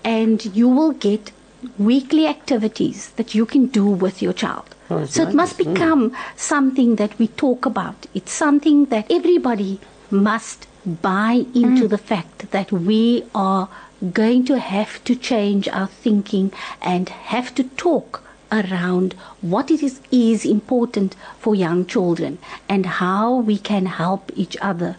and 0.04 0.46
you 0.54 0.68
will 0.68 0.92
get 0.92 1.32
weekly 1.78 2.28
activities 2.28 3.12
that 3.12 3.34
you 3.34 3.46
can 3.46 3.68
do 3.68 3.86
with 3.86 4.22
your 4.22 4.34
child. 4.34 4.76
Oh, 4.90 5.06
so 5.06 5.24
nice. 5.24 5.34
it 5.34 5.36
must 5.36 5.58
become 5.58 6.12
mm. 6.12 6.16
something 6.36 6.96
that 6.96 7.18
we 7.20 7.28
talk 7.28 7.66
about. 7.66 8.08
It's 8.14 8.32
something 8.32 8.86
that 8.86 9.12
everybody 9.12 9.80
must 10.10 10.68
buy 10.86 11.46
into 11.54 11.86
mm. 11.86 11.90
the 11.90 11.98
fact 11.98 12.52
that 12.52 12.72
we 12.72 13.24
are 13.36 13.70
going 14.14 14.46
to 14.46 14.60
have 14.60 15.04
to 15.04 15.16
change 15.16 15.68
our 15.68 15.88
thinking 15.88 16.52
and 16.82 17.10
have 17.10 17.54
to 17.56 17.64
talk 17.64 18.24
around 18.52 19.14
what 19.42 19.70
it 19.70 19.84
is, 19.84 20.02
is 20.12 20.46
important 20.46 21.16
for 21.38 21.54
young 21.54 21.86
children 21.86 22.40
and 22.68 22.86
how 22.86 23.36
we 23.36 23.58
can 23.58 23.86
help 23.86 24.32
each 24.36 24.58
other. 24.62 24.98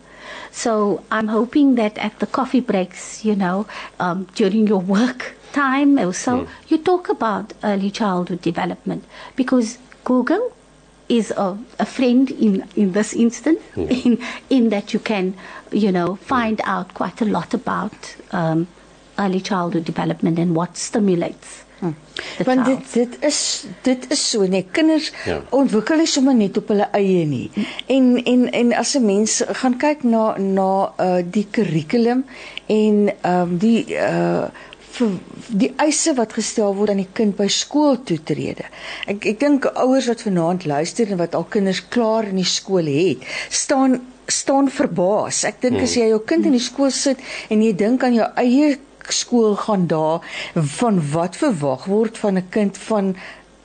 So 0.52 1.02
I'm 1.10 1.28
hoping 1.28 1.74
that 1.76 1.98
at 1.98 2.18
the 2.18 2.26
coffee 2.26 2.60
breaks, 2.60 3.24
you 3.24 3.34
know, 3.34 3.66
um, 3.98 4.28
during 4.34 4.66
your 4.66 4.80
work 4.80 5.34
time 5.52 5.98
also, 5.98 6.44
mm. 6.44 6.48
you 6.68 6.78
talk 6.78 7.08
about 7.08 7.52
early 7.62 7.90
childhood 7.90 8.42
development 8.42 9.04
because 9.36 9.78
Google 10.04 10.52
is 11.08 11.32
a, 11.32 11.58
a 11.78 11.86
friend 11.86 12.30
in, 12.30 12.64
in 12.76 12.92
this 12.92 13.12
instance, 13.12 13.60
yeah. 13.76 13.84
in, 14.04 14.22
in 14.48 14.68
that 14.70 14.92
you 14.94 15.00
can, 15.00 15.34
you 15.72 15.92
know, 15.92 16.16
find 16.16 16.58
yeah. 16.58 16.76
out 16.76 16.94
quite 16.94 17.20
a 17.20 17.24
lot 17.24 17.52
about 17.52 18.16
um, 18.32 18.68
early 19.18 19.40
childhood 19.40 19.84
development 19.84 20.38
and 20.38 20.54
what 20.54 20.76
stimulates. 20.76 21.64
Hmm. 21.80 21.94
Want 22.44 22.64
dit 22.64 22.92
dit 22.92 23.14
is 23.24 23.64
dit 23.82 24.10
is 24.12 24.22
so 24.30 24.44
nee 24.44 24.66
kinders 24.70 25.06
ja. 25.24 25.38
ontwikkel 25.56 26.02
nie 26.02 26.08
sommer 26.12 26.36
net 26.36 26.58
op 26.60 26.68
hulle 26.68 26.90
eie 26.92 27.22
nie. 27.24 27.46
En 27.88 28.10
en 28.20 28.42
en 28.52 28.74
as 28.76 28.92
'n 28.98 29.04
mens 29.04 29.40
gaan 29.62 29.78
kyk 29.80 30.02
na 30.04 30.36
na 30.36 30.92
uh, 31.00 31.22
die 31.24 31.46
kurrikulum 31.50 32.26
en 32.66 33.08
ehm 33.08 33.40
um, 33.40 33.56
die 33.58 33.86
uh 33.96 34.52
vir 34.96 35.16
die 35.62 35.70
eise 35.82 36.14
wat 36.18 36.34
gestel 36.36 36.74
word 36.76 36.90
aan 36.90 37.02
die 37.02 37.12
kind 37.14 37.36
by 37.38 37.48
skool 37.52 37.98
toetrede. 38.06 38.66
Ek 39.10 39.26
ek 39.32 39.40
dink 39.40 39.68
ouers 39.74 40.10
wat 40.10 40.24
vanaand 40.26 40.66
luister 40.66 41.10
en 41.10 41.20
wat 41.20 41.34
al 41.38 41.46
kinders 41.50 41.82
klaar 41.88 42.28
in 42.30 42.40
die 42.42 42.48
skool 42.48 42.90
het, 42.90 43.26
staan 43.48 44.00
staan 44.30 44.68
verbaas. 44.70 45.42
Ek 45.48 45.58
dink 45.62 45.80
as 45.80 45.96
hmm. 45.96 46.02
jy 46.02 46.12
jou 46.12 46.20
kind 46.22 46.46
in 46.46 46.54
die 46.54 46.62
skool 46.62 46.92
sit 46.94 47.18
en 47.50 47.64
jy 47.64 47.72
dink 47.74 48.04
aan 48.06 48.14
jou 48.14 48.28
eie 48.38 48.76
skool 49.10 49.56
gaan 49.58 49.88
daar 49.90 50.22
van 50.54 51.00
wat 51.12 51.36
verwag 51.40 51.88
word 51.90 52.18
van 52.18 52.38
'n 52.38 52.48
kind 52.54 52.78
van 52.78 53.16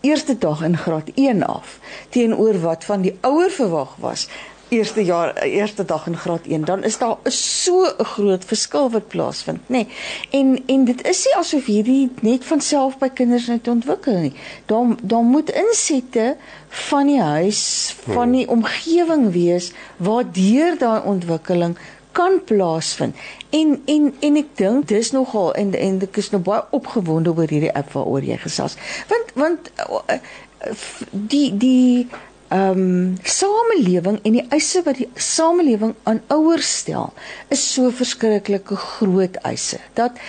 eerste 0.02 0.38
dag 0.38 0.62
in 0.62 0.78
graad 0.78 1.10
1 1.16 1.44
af 1.44 1.80
teenoor 2.10 2.60
wat 2.62 2.86
van 2.86 3.02
die 3.02 3.18
ouer 3.22 3.52
verwag 3.52 3.96
was 4.00 4.28
eerste 4.76 5.04
jaar 5.06 5.34
eerste 5.44 5.86
dag 5.86 6.08
in 6.08 6.18
graad 6.18 6.46
1 6.48 6.66
dan 6.66 6.84
is 6.84 6.98
daar 6.98 7.18
so 7.32 7.86
'n 7.86 8.04
groot 8.04 8.46
verskil 8.46 8.90
wat 8.90 9.08
plaasvind 9.08 9.60
nê. 9.60 9.66
Nee. 9.68 9.88
en 10.30 10.64
en 10.66 10.86
dit 10.86 11.08
is 11.08 11.26
nie 11.26 11.36
asof 11.36 11.66
hierdie 11.66 12.12
net 12.22 12.46
van 12.46 12.62
self 12.62 12.98
by 12.98 13.10
kinders 13.10 13.48
net 13.48 13.68
ontwikkel 13.68 14.18
nie. 14.20 14.34
Dan 14.66 14.98
dan 15.02 15.26
moet 15.26 15.52
insette 15.52 16.38
van 16.68 17.08
die 17.08 17.22
huis 17.22 17.96
van 18.08 18.32
die 18.32 18.48
omgewing 18.50 19.32
wees 19.32 19.72
waardeur 19.98 20.78
daai 20.78 21.02
ontwikkeling 21.02 21.78
kan 22.12 22.44
plaasvind. 22.44 23.16
En 23.50 23.82
en 23.86 24.14
en 24.20 24.36
ek 24.36 24.52
dink 24.54 24.88
dis 24.88 25.12
nogal 25.12 25.54
en 25.54 25.74
en 25.74 26.02
ek 26.02 26.18
is 26.18 26.32
nou 26.32 26.42
baie 26.42 26.64
opgewonde 26.72 27.34
oor 27.36 27.52
hierdie 27.52 27.74
app 27.76 27.92
waaroor 27.92 28.24
jy 28.24 28.38
gesels. 28.38 28.78
Want 29.12 29.34
want 29.36 29.72
eh, 30.08 30.20
die 31.12 31.58
die 31.58 32.08
ehm 32.54 32.80
um, 32.80 33.18
samelewing 33.24 34.20
en 34.24 34.36
die 34.38 34.46
eise 34.54 34.84
wat 34.86 35.00
die 35.02 35.10
samelewing 35.16 35.96
aan 36.04 36.22
ouers 36.28 36.68
stel 36.78 37.14
is 37.50 37.64
so 37.74 37.90
verskriklike 37.90 38.76
groot 38.76 39.40
eise 39.42 39.80
dat 39.98 40.20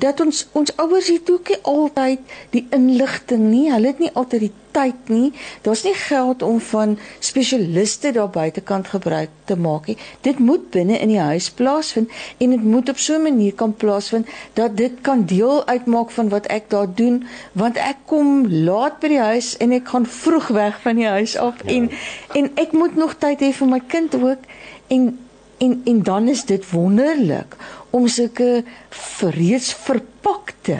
dat 0.00 0.20
ons 0.24 0.46
ons 0.52 0.72
ouers 0.76 1.10
het 1.12 1.30
ook 1.30 1.52
nie 1.52 1.58
altyd 1.62 2.36
die 2.56 2.66
inligting 2.70 3.50
nie. 3.50 3.66
Hulle 3.72 3.92
het 3.92 4.00
nie 4.00 4.12
altyd 4.14 4.46
die 4.48 4.52
tyd 4.76 5.08
nie. 5.12 5.32
Daar's 5.64 5.84
nie 5.86 5.94
geld 5.96 6.42
om 6.42 6.60
van 6.60 6.98
spesialiste 7.18 8.12
daar 8.12 8.30
buitekant 8.30 8.88
gebruik 8.92 9.32
te 9.48 9.56
maak 9.56 9.88
nie. 9.90 9.96
Dit 10.26 10.38
moet 10.38 10.70
binne 10.74 10.98
in 10.98 11.12
die 11.14 11.22
huis 11.22 11.48
plaasvind 11.50 12.12
en 12.38 12.54
dit 12.54 12.64
moet 12.64 12.88
op 12.92 12.98
so 12.98 13.16
'n 13.16 13.22
manier 13.22 13.54
kan 13.54 13.74
plaasvind 13.74 14.28
dat 14.52 14.76
dit 14.76 14.92
kan 15.00 15.24
deel 15.24 15.66
uitmaak 15.66 16.10
van 16.10 16.28
wat 16.28 16.46
ek 16.46 16.70
daar 16.70 16.88
doen 16.94 17.24
want 17.52 17.76
ek 17.76 17.96
kom 18.04 18.46
laat 18.48 19.00
by 19.00 19.08
die 19.08 19.24
huis 19.32 19.56
en 19.56 19.72
ek 19.72 19.88
gaan 19.88 20.06
vroeg 20.06 20.48
weg 20.48 20.80
van 20.82 20.96
die 20.96 21.06
huis 21.06 21.36
af 21.36 21.54
ja. 21.64 21.70
en 21.70 21.90
en 22.34 22.50
ek 22.54 22.72
moet 22.72 22.96
nog 22.96 23.14
tyd 23.18 23.40
hê 23.40 23.52
vir 23.52 23.68
my 23.68 23.80
kind 23.86 24.14
ook 24.14 24.42
en 24.86 25.18
en 25.58 25.80
en 25.84 26.02
dan 26.02 26.28
is 26.28 26.44
dit 26.44 26.70
wonderlik 26.70 27.56
om 27.90 28.08
sulke 28.08 28.64
reeds 29.20 29.72
verpakte 29.74 30.78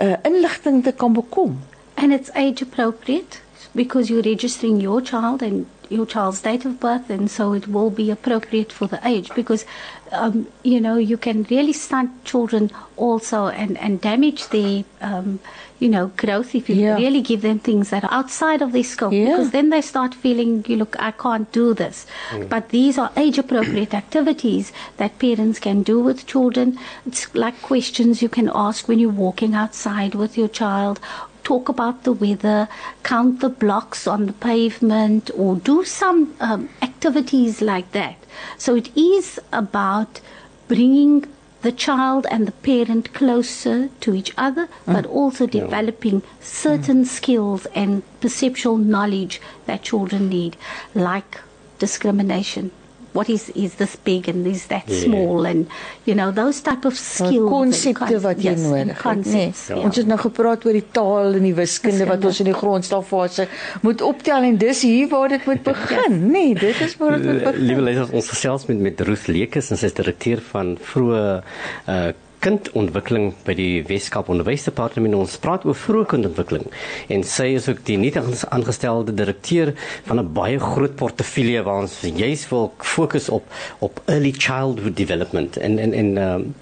uh, 0.00 0.16
inligting 0.22 0.82
te 0.84 0.92
kan 0.92 1.12
bekom. 1.12 1.58
And 2.00 2.14
it's 2.14 2.30
age 2.34 2.62
appropriate 2.62 3.42
because 3.74 4.08
you're 4.08 4.22
registering 4.22 4.80
your 4.80 5.02
child 5.02 5.42
and 5.42 5.66
your 5.90 6.06
child's 6.06 6.40
date 6.40 6.64
of 6.64 6.78
birth, 6.80 7.10
and 7.10 7.30
so 7.30 7.52
it 7.52 7.66
will 7.66 7.90
be 7.90 8.10
appropriate 8.10 8.72
for 8.72 8.86
the 8.86 9.00
age 9.06 9.30
because, 9.34 9.66
um, 10.12 10.46
you 10.62 10.80
know, 10.80 10.96
you 10.96 11.16
can 11.16 11.42
really 11.50 11.72
stunt 11.72 12.24
children 12.24 12.70
also 12.96 13.48
and, 13.48 13.76
and 13.78 14.00
damage 14.00 14.46
their, 14.48 14.84
um, 15.00 15.40
you 15.80 15.88
know, 15.88 16.12
growth 16.16 16.54
if 16.54 16.68
you 16.68 16.76
yeah. 16.76 16.94
really 16.94 17.20
give 17.20 17.42
them 17.42 17.58
things 17.58 17.90
that 17.90 18.04
are 18.04 18.12
outside 18.12 18.62
of 18.62 18.70
their 18.70 18.84
scope 18.84 19.12
yeah. 19.12 19.24
because 19.24 19.50
then 19.50 19.70
they 19.70 19.80
start 19.80 20.14
feeling, 20.14 20.64
you 20.68 20.76
look, 20.76 20.94
I 21.00 21.10
can't 21.10 21.50
do 21.50 21.74
this. 21.74 22.06
Mm. 22.30 22.48
But 22.48 22.68
these 22.68 22.96
are 22.96 23.10
age 23.16 23.38
appropriate 23.38 23.92
activities 23.92 24.72
that 24.98 25.18
parents 25.18 25.58
can 25.58 25.82
do 25.82 25.98
with 25.98 26.26
children. 26.26 26.78
It's 27.04 27.34
like 27.34 27.60
questions 27.62 28.22
you 28.22 28.28
can 28.28 28.48
ask 28.54 28.86
when 28.86 29.00
you're 29.00 29.10
walking 29.10 29.54
outside 29.54 30.14
with 30.14 30.38
your 30.38 30.48
child 30.48 31.00
talk 31.44 31.68
about 31.68 32.04
the 32.04 32.12
weather, 32.12 32.68
count 33.02 33.40
the 33.40 33.48
blocks 33.48 34.06
on 34.06 34.26
the 34.26 34.32
pavement, 34.32 35.30
or 35.36 35.56
do 35.56 35.84
some 35.84 36.34
um, 36.40 36.68
activities 36.82 37.60
like 37.60 37.92
that. 37.92 38.16
So 38.58 38.74
it 38.74 38.94
is 38.96 39.38
about 39.52 40.20
bringing 40.68 41.26
the 41.62 41.72
child 41.72 42.26
and 42.30 42.46
the 42.46 42.52
parent 42.52 43.12
closer 43.12 43.88
to 44.00 44.14
each 44.14 44.32
other, 44.38 44.66
mm. 44.66 44.94
but 44.94 45.06
also 45.06 45.46
developing 45.46 46.22
certain 46.40 47.04
mm. 47.04 47.06
skills 47.06 47.66
and 47.74 48.02
perceptual 48.20 48.78
knowledge 48.78 49.40
that 49.66 49.82
children 49.82 50.28
need, 50.28 50.56
like 50.94 51.40
discrimination, 51.78 52.70
what 53.12 53.28
is 53.28 53.48
is 53.54 53.74
this 53.74 53.96
big 54.04 54.28
and 54.28 54.46
is 54.46 54.66
that 54.66 54.88
yeah. 54.88 55.02
small 55.04 55.46
and 55.46 55.66
you 56.04 56.14
know 56.14 56.30
those 56.30 56.60
type 56.60 56.84
of 56.84 56.96
skills 56.96 57.50
konsepte 57.50 58.20
wat 58.22 58.42
jy 58.42 58.54
yes, 58.54 58.62
nodig 58.64 59.02
het 59.02 59.26
nee 59.32 59.50
ja. 59.50 59.80
ons 59.80 60.00
het 60.00 60.10
nou 60.10 60.18
gepraat 60.20 60.64
oor 60.68 60.78
die 60.78 60.86
taal 60.98 61.38
en 61.40 61.48
die 61.48 61.54
wiskunde 61.56 62.06
wat 62.10 62.24
ons 62.30 62.40
in 62.44 62.50
die 62.52 62.56
grondstofase 62.62 63.48
moet 63.86 64.04
optel 64.06 64.48
en 64.50 64.58
dis 64.60 64.84
hier 64.86 65.10
waar 65.12 65.28
dit 65.34 65.46
moet 65.50 65.62
begin 65.66 66.18
ja. 66.18 66.32
nee 66.38 66.54
dit 66.54 66.86
is 66.86 66.96
waar 67.02 67.18
dit 67.18 67.28
moet 67.28 67.44
begin 67.44 67.68
liewe 67.72 67.86
lesers 67.90 68.16
ons 68.22 68.32
gesels 68.34 68.66
met 68.70 68.82
met 68.90 69.06
Ruth 69.10 69.28
Lekes 69.30 69.70
en 69.70 69.80
sy 69.80 69.90
is 69.90 69.96
direkteur 69.96 70.42
van 70.52 70.76
vroeë 70.92 71.22
uh, 71.30 72.10
kindontwikkeling 72.44 73.32
by 73.46 73.54
die 73.58 73.82
Weskaap 73.88 74.30
Onderwysdepartement. 74.32 75.16
Ons 75.18 75.36
praat 75.42 75.64
oor 75.68 75.76
vroeë 75.76 76.08
kindontwikkeling. 76.14 76.66
En 77.12 77.24
sy 77.26 77.50
is 77.58 77.68
ook 77.72 77.82
die 77.88 77.98
nuut 78.00 78.16
aangestelde 78.20 79.14
direkteur 79.14 79.74
van 80.08 80.20
'n 80.20 80.32
baie 80.32 80.58
groot 80.58 80.96
portefeulje 80.96 81.62
waar 81.62 81.82
ons 81.82 82.00
juis 82.00 82.48
wil 82.48 82.72
fokus 82.78 83.28
op 83.28 83.44
op 83.78 84.02
early 84.06 84.32
childhood 84.32 84.96
development. 84.96 85.56
En 85.56 85.78
en 85.78 85.92
en 85.92 86.16
um, 86.16 86.54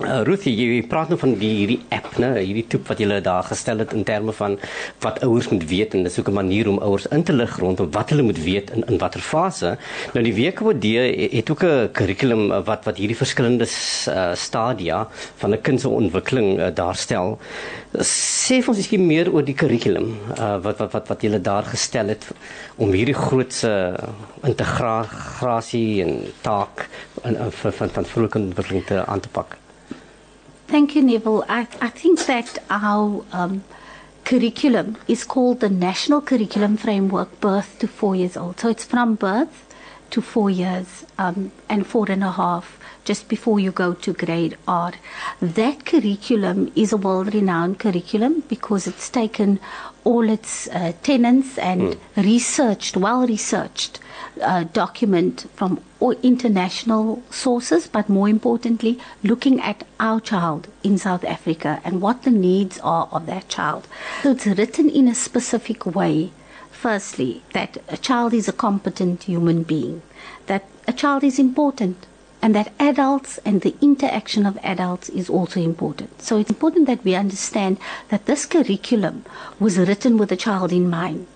Uh, 0.00 0.22
Ruthie, 0.24 0.54
jy 0.56 0.80
praat 0.88 1.10
nou 1.12 1.16
van 1.20 1.34
die 1.36 1.50
hierdie 1.58 1.78
app, 1.92 2.14
né, 2.22 2.30
hierdie 2.38 2.64
toep 2.72 2.86
wat 2.88 3.02
jy 3.02 3.18
daar 3.20 3.44
gestel 3.44 3.82
het 3.82 3.90
in 3.92 4.06
terme 4.08 4.32
van 4.32 4.54
wat 5.04 5.18
ouers 5.26 5.50
moet 5.52 5.66
weet 5.68 5.92
en 5.96 6.06
dis 6.06 6.16
ook 6.18 6.30
'n 6.30 6.38
manier 6.38 6.68
om 6.68 6.78
ouers 6.78 7.06
in 7.12 7.22
te 7.22 7.34
lig 7.34 7.58
rondom 7.60 7.90
wat 7.92 8.08
hulle 8.08 8.22
moet 8.22 8.40
weet 8.42 8.70
in 8.70 8.82
in 8.88 8.98
watter 8.98 9.20
fase. 9.20 9.76
Nou 10.14 10.24
die 10.24 10.32
WKD 10.32 10.86
het 11.36 11.50
ook 11.50 11.64
'n 11.64 11.90
kurrikulum 11.92 12.64
wat 12.64 12.84
wat 12.84 12.96
hierdie 12.96 13.16
verskillende 13.16 13.66
uh, 14.08 14.34
stadia 14.34 15.08
van 15.36 15.52
'n 15.52 15.60
kind 15.60 15.80
se 15.80 15.88
ontwikkeling 15.88 16.58
uh, 16.58 16.68
daarstel. 16.74 17.38
Sê 17.92 18.64
ons 18.66 18.78
ietsie 18.78 18.98
meer 18.98 19.32
oor 19.32 19.44
die 19.44 19.54
kurrikulum 19.54 20.16
uh, 20.38 20.56
wat 20.62 20.78
wat 20.78 20.92
wat 20.92 21.08
wat 21.08 21.22
jy 21.22 21.40
daar 21.42 21.64
gestel 21.64 22.08
het 22.08 22.24
om 22.76 22.92
hierdie 22.92 23.14
grootse 23.14 23.94
integrasie 24.42 26.02
en 26.02 26.32
taak 26.40 26.88
in 27.24 27.36
van 27.50 27.72
van, 27.72 27.90
van 27.90 28.04
vroeë 28.04 28.34
ontwikkeling 28.34 28.86
te 28.86 29.04
aan 29.06 29.20
te. 29.20 29.28
Thank 30.70 30.94
you, 30.94 31.02
Neville. 31.02 31.44
I, 31.48 31.66
I 31.80 31.88
think 31.88 32.26
that 32.26 32.58
our 32.70 33.24
um, 33.32 33.64
curriculum 34.24 34.98
is 35.08 35.24
called 35.24 35.58
the 35.58 35.68
National 35.68 36.20
Curriculum 36.20 36.76
Framework 36.76 37.40
Birth 37.40 37.80
to 37.80 37.88
Four 37.88 38.14
Years 38.14 38.36
Old. 38.36 38.60
So 38.60 38.68
it's 38.68 38.84
from 38.84 39.16
birth 39.16 39.74
to 40.10 40.22
four 40.22 40.48
years 40.48 41.04
um, 41.18 41.50
and 41.68 41.84
four 41.84 42.08
and 42.08 42.22
a 42.22 42.30
half 42.30 42.78
just 43.04 43.28
before 43.28 43.58
you 43.58 43.72
go 43.72 43.94
to 43.94 44.12
grade 44.12 44.56
R. 44.68 44.92
That 45.42 45.84
curriculum 45.84 46.70
is 46.76 46.92
a 46.92 46.96
world 46.96 47.34
renowned 47.34 47.80
curriculum 47.80 48.44
because 48.48 48.86
it's 48.86 49.10
taken 49.10 49.58
all 50.04 50.30
its 50.30 50.68
uh, 50.68 50.92
tenants 51.02 51.58
and 51.58 51.82
mm. 51.82 51.98
researched, 52.16 52.96
well 52.96 53.26
researched 53.26 53.98
uh, 54.40 54.62
document 54.72 55.48
from 55.56 55.80
international 56.22 57.22
sources, 57.30 57.86
but 57.86 58.08
more 58.08 58.28
importantly, 58.28 58.98
looking 59.22 59.60
at 59.60 59.84
our 59.98 60.20
child 60.20 60.68
in 60.82 60.98
South 60.98 61.24
Africa 61.24 61.80
and 61.84 62.00
what 62.00 62.22
the 62.22 62.30
needs 62.30 62.78
are 62.80 63.08
of 63.12 63.26
that 63.26 63.48
child. 63.48 63.86
So 64.22 64.30
it's 64.32 64.46
written 64.46 64.88
in 64.88 65.08
a 65.08 65.14
specific 65.14 65.86
way. 65.86 66.32
Firstly, 66.70 67.42
that 67.52 67.76
a 67.88 67.98
child 67.98 68.32
is 68.32 68.48
a 68.48 68.52
competent 68.52 69.24
human 69.24 69.62
being, 69.64 70.00
that 70.46 70.64
a 70.88 70.94
child 70.94 71.22
is 71.22 71.38
important, 71.38 72.06
and 72.42 72.54
that 72.54 72.72
adults 72.80 73.38
and 73.44 73.60
the 73.60 73.74
interaction 73.82 74.46
of 74.46 74.58
adults 74.62 75.10
is 75.10 75.28
also 75.28 75.60
important. 75.60 76.22
So 76.22 76.38
it's 76.38 76.48
important 76.48 76.86
that 76.86 77.04
we 77.04 77.14
understand 77.14 77.78
that 78.08 78.24
this 78.24 78.46
curriculum 78.46 79.24
was 79.58 79.78
written 79.78 80.16
with 80.16 80.30
the 80.30 80.36
child 80.36 80.72
in 80.72 80.88
mind. 80.88 81.26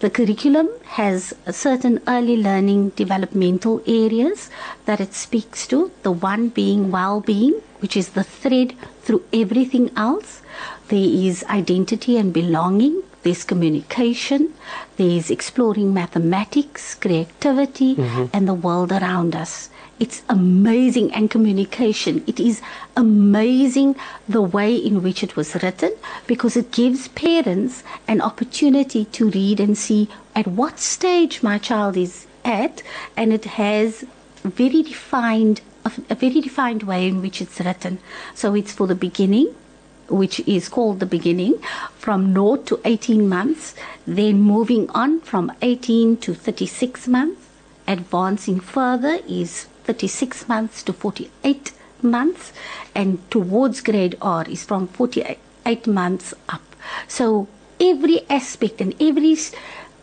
The 0.00 0.10
curriculum 0.10 0.68
has 1.00 1.32
certain 1.50 2.00
early 2.06 2.36
learning 2.36 2.90
developmental 2.90 3.82
areas 3.86 4.50
that 4.84 5.00
it 5.00 5.14
speaks 5.14 5.66
to, 5.68 5.90
the 6.02 6.12
one 6.12 6.48
being 6.50 6.90
well 6.90 7.20
being, 7.20 7.54
which 7.80 7.96
is 7.96 8.10
the 8.10 8.22
thread 8.22 8.74
through 9.02 9.22
everything 9.32 9.90
else. 9.96 10.42
There 10.88 10.98
is 10.98 11.44
identity 11.44 12.18
and 12.18 12.30
belonging, 12.30 13.02
there's 13.22 13.42
communication, 13.42 14.52
there's 14.98 15.30
exploring 15.30 15.94
mathematics, 15.94 16.94
creativity, 16.94 17.96
mm-hmm. 17.96 18.26
and 18.34 18.46
the 18.46 18.54
world 18.54 18.92
around 18.92 19.34
us. 19.34 19.70
It's 19.98 20.22
amazing 20.28 21.12
and 21.14 21.30
communication. 21.30 22.22
It 22.26 22.38
is 22.38 22.60
amazing 22.96 23.96
the 24.28 24.42
way 24.42 24.76
in 24.76 25.02
which 25.02 25.22
it 25.22 25.36
was 25.36 25.54
written 25.62 25.92
because 26.26 26.54
it 26.56 26.70
gives 26.70 27.08
parents 27.08 27.82
an 28.06 28.20
opportunity 28.20 29.06
to 29.06 29.30
read 29.30 29.58
and 29.58 29.76
see 29.76 30.08
at 30.34 30.46
what 30.46 30.78
stage 30.78 31.42
my 31.42 31.56
child 31.56 31.96
is 31.96 32.26
at 32.44 32.82
and 33.16 33.32
it 33.32 33.44
has 33.44 34.04
very 34.44 34.82
defined 34.82 35.62
a 36.10 36.14
very 36.14 36.40
defined 36.40 36.82
way 36.82 37.06
in 37.06 37.22
which 37.22 37.40
it's 37.40 37.60
written. 37.60 37.98
So 38.34 38.54
it's 38.54 38.72
for 38.72 38.86
the 38.88 38.94
beginning, 38.94 39.54
which 40.08 40.40
is 40.40 40.68
called 40.68 40.98
the 40.98 41.06
beginning, 41.06 41.54
from 41.96 42.34
0 42.34 42.56
to 42.66 42.80
18 42.84 43.28
months, 43.28 43.74
then 44.04 44.42
moving 44.42 44.90
on 44.90 45.20
from 45.20 45.52
18 45.62 46.16
to 46.18 46.34
36 46.34 47.06
months. 47.06 47.40
Advancing 47.86 48.58
further 48.58 49.20
is 49.28 49.68
36 49.86 50.48
months 50.48 50.82
to 50.82 50.92
48 50.92 51.72
months, 52.02 52.52
and 52.94 53.18
towards 53.30 53.80
grade 53.80 54.16
R 54.20 54.44
is 54.48 54.64
from 54.64 54.88
48 54.88 55.86
months 55.86 56.34
up. 56.48 56.62
So 57.08 57.48
every 57.80 58.28
aspect 58.28 58.80
and 58.80 58.94
every 59.00 59.36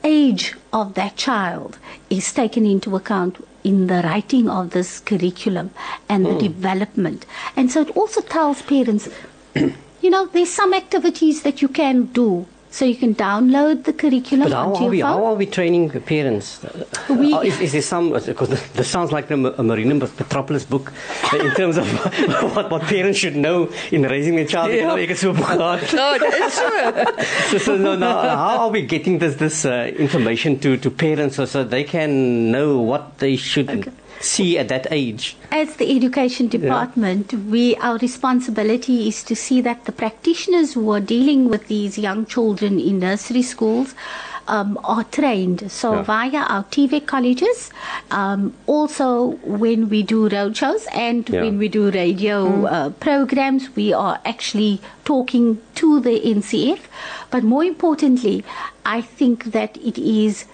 age 0.04 0.56
of 0.72 0.94
that 0.96 1.16
child 1.16 1.78
is 2.10 2.32
taken 2.34 2.66
into 2.66 2.96
account 2.96 3.46
in 3.64 3.88
the 3.88 4.02
writing 4.04 4.50
of 4.50 4.72
this 4.72 5.00
curriculum 5.00 5.72
and 6.10 6.26
the 6.26 6.32
mm. 6.32 6.40
development. 6.40 7.26
And 7.56 7.72
so 7.72 7.82
it 7.82 7.96
also 7.96 8.22
tells 8.22 8.62
parents, 8.62 9.08
you 9.56 10.10
know, 10.10 10.26
there's 10.26 10.52
some 10.52 10.74
activities 10.74 11.44
that 11.44 11.62
you 11.62 11.70
can 11.70 12.06
do 12.08 12.46
so 12.74 12.86
you 12.86 12.96
can 12.96 13.14
download 13.14 13.84
the 13.84 13.94
curriculum 13.94 14.50
but 14.50 14.52
how 14.52 14.74
onto 14.74 14.86
are 14.86 14.90
we, 14.90 15.02
phone. 15.02 15.10
How 15.12 15.26
are 15.26 15.36
we 15.36 15.46
training 15.46 15.92
parents? 15.92 16.66
We, 17.08 17.32
uh, 17.32 17.42
is, 17.42 17.60
is 17.62 17.72
there 17.74 17.84
some, 17.84 18.12
because 18.12 18.50
this 18.50 18.88
sounds 18.88 19.12
like 19.12 19.30
a, 19.30 19.36
a 19.36 19.62
Marina 19.62 19.94
Metropolis 19.94 20.66
book 20.66 20.92
in 21.34 21.52
terms 21.52 21.78
of 21.78 21.88
what, 22.56 22.72
what 22.72 22.82
parents 22.82 23.20
should 23.20 23.36
know 23.36 23.72
in 23.92 24.02
raising 24.02 24.38
their 24.38 24.48
child. 24.48 24.72
Yeah. 24.74 24.96
Ek 24.96 25.16
so 25.16 25.32
no, 25.34 25.78
it's 25.80 27.52
so, 27.52 27.58
so 27.60 27.78
no, 27.78 27.96
no, 27.96 28.12
how 28.12 28.58
are 28.62 28.70
we 28.72 28.82
getting 28.82 29.20
this, 29.20 29.36
this 29.36 29.66
uh, 29.66 29.92
information 29.96 30.60
to, 30.62 30.76
to 30.78 30.90
parents 30.90 31.36
so, 31.36 31.46
so 31.46 31.64
they 31.64 31.84
can 31.84 32.52
know 32.52 32.80
what 32.80 33.20
they 33.20 33.36
should 33.36 33.70
okay 33.70 33.92
see 34.24 34.58
at 34.58 34.68
that 34.70 34.88
age? 34.92 35.36
As 35.52 35.76
the 35.76 35.96
education 35.96 36.48
department, 36.48 37.34
yeah. 37.34 37.40
we 37.40 37.76
our 37.78 37.98
responsibility 37.98 39.08
is 39.08 39.24
to 39.24 39.36
see 39.36 39.62
that 39.62 39.86
the 39.86 39.92
practitioners 39.92 40.74
who 40.74 40.90
are 40.92 41.00
dealing 41.00 41.50
with 41.50 41.68
these 41.68 41.98
young 41.98 42.26
children 42.26 42.80
in 42.80 43.00
nursery 43.00 43.42
schools 43.42 43.96
um, 44.48 44.80
are 44.84 45.04
trained. 45.06 45.72
So 45.72 45.94
yeah. 45.94 46.02
via 46.04 46.38
our 46.38 46.64
TVET 46.66 47.06
colleges, 47.06 47.72
um, 48.12 48.54
also 48.66 49.38
when 49.44 49.90
we 49.90 50.04
do 50.04 50.30
roadshows 50.30 50.86
and 50.94 51.28
yeah. 51.30 51.42
when 51.42 51.58
we 51.58 51.68
do 51.68 51.92
radio 51.92 52.46
mm. 52.48 52.72
uh, 52.72 52.90
programs, 52.92 53.76
we 53.76 53.94
are 53.94 54.20
actually 54.26 54.82
talking 55.06 55.62
to 55.76 56.00
the 56.00 56.20
NCF. 56.20 56.80
But 57.32 57.44
more 57.44 57.64
importantly, 57.64 58.44
I 58.86 59.02
think 59.02 59.46
that 59.46 59.78
it 59.78 59.98
is 59.98 60.46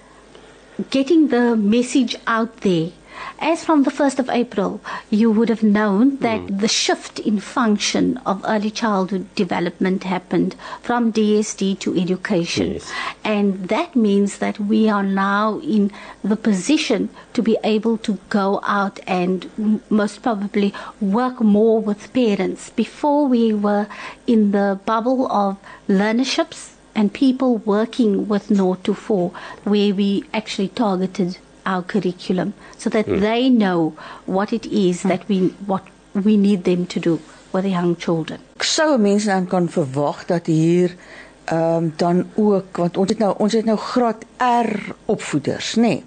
getting 0.91 1.27
the 1.27 1.55
message 1.58 2.15
out 2.25 2.62
there 2.62 2.91
as 3.39 3.63
from 3.63 3.84
the 3.84 3.91
1st 3.91 4.19
of 4.19 4.29
April, 4.29 4.82
you 5.10 5.32
would 5.32 5.49
have 5.49 5.63
known 5.63 6.17
that 6.17 6.41
mm. 6.41 6.60
the 6.60 6.67
shift 6.67 7.19
in 7.19 7.39
function 7.39 8.17
of 8.25 8.43
early 8.47 8.71
childhood 8.71 9.34
development 9.36 10.03
happened 10.03 10.55
from 10.82 11.13
DSD 11.13 11.79
to 11.79 11.97
education. 11.97 12.73
Yes. 12.73 12.91
And 13.23 13.69
that 13.69 13.95
means 13.95 14.39
that 14.39 14.60
we 14.60 14.89
are 14.89 15.03
now 15.03 15.60
in 15.60 15.91
the 16.23 16.36
position 16.36 17.10
to 17.34 17.41
be 17.41 17.58
able 17.63 17.97
to 17.99 18.19
go 18.29 18.60
out 18.63 18.99
and 19.08 19.82
most 19.89 20.21
probably 20.21 20.73
work 20.99 21.39
more 21.41 21.79
with 21.82 22.12
parents. 22.13 22.69
Before 22.71 23.27
we 23.27 23.53
were 23.53 23.88
in 24.27 24.51
the 24.51 24.79
bubble 24.86 25.32
of 25.32 25.58
learnerships 25.88 26.73
and 26.95 27.13
people 27.13 27.58
working 27.58 28.27
with 28.27 28.47
0 28.47 28.75
to 28.84 28.93
4, 28.93 29.32
where 29.63 29.93
we 29.93 30.25
actually 30.34 30.67
targeted 30.67 31.38
our 31.71 31.84
curriculum 31.93 32.53
so 32.77 32.89
that 32.89 33.05
mm. 33.05 33.19
they 33.19 33.49
know 33.49 33.93
what 34.25 34.53
it 34.58 34.65
is 34.88 35.03
mm. 35.03 35.10
that 35.12 35.27
we 35.29 35.39
what 35.71 35.84
we 36.25 36.38
need 36.38 36.63
them 36.63 36.86
to 36.93 36.99
do 36.99 37.19
with 37.53 37.63
the 37.63 37.73
young 37.79 37.95
children. 37.95 38.39
Sou 38.60 38.97
mense 38.97 39.29
dan 39.29 39.47
kan 39.47 39.69
verwag 39.69 40.25
dat 40.25 40.45
hier 40.45 40.95
ehm 41.49 41.84
um, 41.84 41.93
dan 41.95 42.25
ook 42.36 42.77
want 42.77 42.97
ons 42.97 43.10
het 43.10 43.17
nou 43.17 43.34
ons 43.38 43.53
het 43.53 43.65
nou 43.65 43.77
graad 43.77 44.25
R 44.38 44.93
opvoeders 45.05 45.75
nê. 45.75 45.82
Nee. 45.82 46.03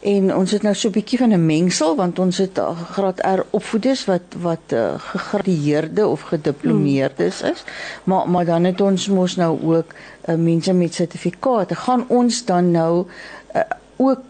En 0.00 0.34
ons 0.36 0.50
het 0.50 0.62
nou 0.62 0.74
so 0.74 0.88
'n 0.88 0.92
bietjie 0.92 1.18
van 1.18 1.32
'n 1.32 1.46
mengsel 1.46 1.96
want 1.96 2.18
ons 2.18 2.38
het 2.38 2.60
graad 2.92 3.20
R 3.20 3.44
opvoeders 3.50 4.04
wat 4.04 4.22
wat 4.40 4.72
uh, 4.72 4.94
gegradueerde 4.96 6.06
of 6.06 6.20
gediplomeerdes 6.20 7.42
is. 7.42 7.64
Maar 8.04 8.28
maar 8.28 8.44
dan 8.44 8.64
het 8.64 8.80
ons 8.80 9.08
mos 9.08 9.36
nou 9.36 9.60
ook 9.62 9.92
uh, 10.28 10.34
mense 10.34 10.72
met 10.72 10.94
sertifikate. 10.94 11.74
Gaan 11.74 12.04
ons 12.08 12.44
dan 12.44 12.70
nou 12.70 13.06
uh, 13.54 13.60
ook 13.96 14.20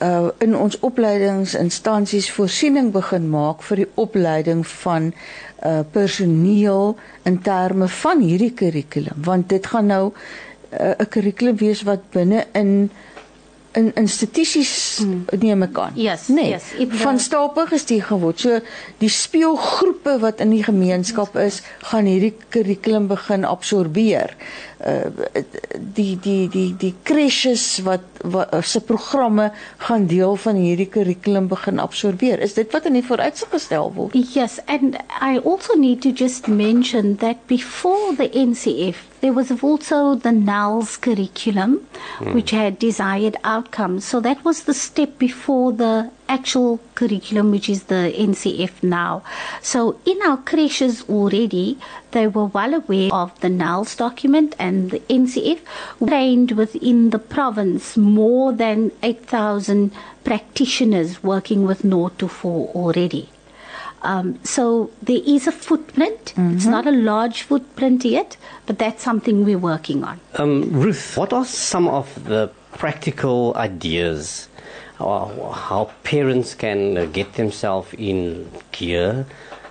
uh 0.00 0.28
in 0.38 0.56
ons 0.56 0.78
opleidingsinstansies 0.80 2.30
voorsiening 2.30 2.92
begin 2.92 3.28
maak 3.30 3.62
vir 3.62 3.76
die 3.76 3.90
opleiding 3.94 4.66
van 4.66 5.12
uh 5.64 5.80
personeel 5.92 6.96
in 7.24 7.40
terme 7.42 7.88
van 7.88 8.20
hierdie 8.20 8.52
kurrikulum 8.52 9.24
want 9.24 9.48
dit 9.48 9.66
gaan 9.66 9.86
nou 9.86 10.12
'n 10.70 10.94
uh, 11.00 11.06
kurrikulum 11.08 11.56
wees 11.56 11.82
wat 11.82 12.10
binne 12.10 12.44
in 12.52 12.90
in 13.76 13.90
institusies 13.94 14.72
mm. 15.04 15.24
neem 15.42 15.66
ek 15.66 15.78
aan. 15.78 15.96
Yes, 16.00 16.28
nee, 16.32 16.48
yes, 16.54 16.70
van 17.02 17.18
stapel 17.20 17.68
gestuur 17.68 18.06
geword. 18.08 18.40
So 18.40 18.60
die 19.02 19.10
speelgroepe 19.12 20.16
wat 20.22 20.40
in 20.44 20.54
die 20.54 20.62
gemeenskap 20.64 21.36
is, 21.40 21.60
gaan 21.90 22.08
hierdie 22.08 22.32
kurrikulum 22.54 23.10
begin 23.12 23.44
absorbeer. 23.44 24.32
Uh 24.86 25.10
die 25.96 26.14
die 26.22 26.48
die 26.48 26.76
die 26.78 26.92
crashes 27.02 27.80
wat, 27.82 28.04
wat 28.22 28.52
se 28.62 28.80
programme 28.80 29.50
gaan 29.82 30.06
deel 30.06 30.36
van 30.36 30.60
hierdie 30.60 30.88
kurrikulum 30.92 31.48
begin 31.48 31.80
absorbeer. 31.82 32.38
Is 32.44 32.54
dit 32.54 32.70
wat 32.72 32.86
in 32.86 32.98
die 32.98 33.04
vooruitsig 33.04 33.50
gestel 33.50 33.90
word? 33.96 34.14
Yes, 34.34 34.58
and 34.66 34.98
I 35.20 35.40
also 35.42 35.74
need 35.74 36.02
to 36.02 36.12
just 36.14 36.46
mention 36.48 37.16
that 37.24 37.46
before 37.46 38.14
the 38.16 38.28
NCF 38.30 39.02
there 39.20 39.32
was 39.32 39.50
also 39.50 40.14
the 40.14 40.30
NALS 40.30 40.96
curriculum, 41.00 41.80
mm. 42.18 42.34
which 42.34 42.50
had 42.50 42.78
desired 42.78 43.36
outcomes. 43.42 44.04
So 44.04 44.20
that 44.20 44.44
was 44.44 44.64
the 44.64 44.74
step 44.74 45.18
before 45.18 45.72
the 45.72 46.10
actual 46.28 46.80
curriculum, 46.94 47.50
which 47.50 47.68
is 47.68 47.84
the 47.84 48.12
NCF 48.16 48.82
now. 48.82 49.22
So 49.62 49.98
in 50.04 50.20
our 50.22 50.36
creches 50.36 51.02
already, 51.08 51.78
they 52.12 52.26
were 52.26 52.46
well 52.46 52.74
aware 52.74 53.12
of 53.12 53.38
the 53.40 53.48
NELDS 53.48 53.96
document 53.96 54.54
and 54.58 54.90
the 54.90 55.00
NCF 55.00 55.60
trained 56.06 56.52
within 56.52 57.10
the 57.10 57.18
province 57.18 57.96
more 57.96 58.52
than 58.52 58.92
8,000 59.02 59.92
practitioners 60.24 61.22
working 61.22 61.66
with 61.66 61.82
0 61.82 62.10
to 62.18 62.28
4 62.28 62.68
already. 62.74 63.28
Um, 64.02 64.38
so 64.44 64.90
there 65.02 65.20
is 65.24 65.46
a 65.46 65.52
footprint. 65.52 66.34
Mm-hmm. 66.36 66.56
It's 66.56 66.66
not 66.66 66.86
a 66.86 66.92
large 66.92 67.42
footprint 67.42 68.04
yet, 68.04 68.36
but 68.66 68.78
that's 68.78 69.02
something 69.02 69.44
we're 69.44 69.58
working 69.58 70.04
on. 70.04 70.20
Um, 70.34 70.70
Ruth, 70.72 71.16
what 71.16 71.32
are 71.32 71.44
some 71.44 71.88
of 71.88 72.24
the 72.24 72.50
practical 72.72 73.54
ideas 73.56 74.48
how 74.98 75.90
parents 76.04 76.54
can 76.54 76.96
uh, 76.96 77.04
get 77.06 77.34
themselves 77.34 77.92
in 77.98 78.50
gear 78.72 79.26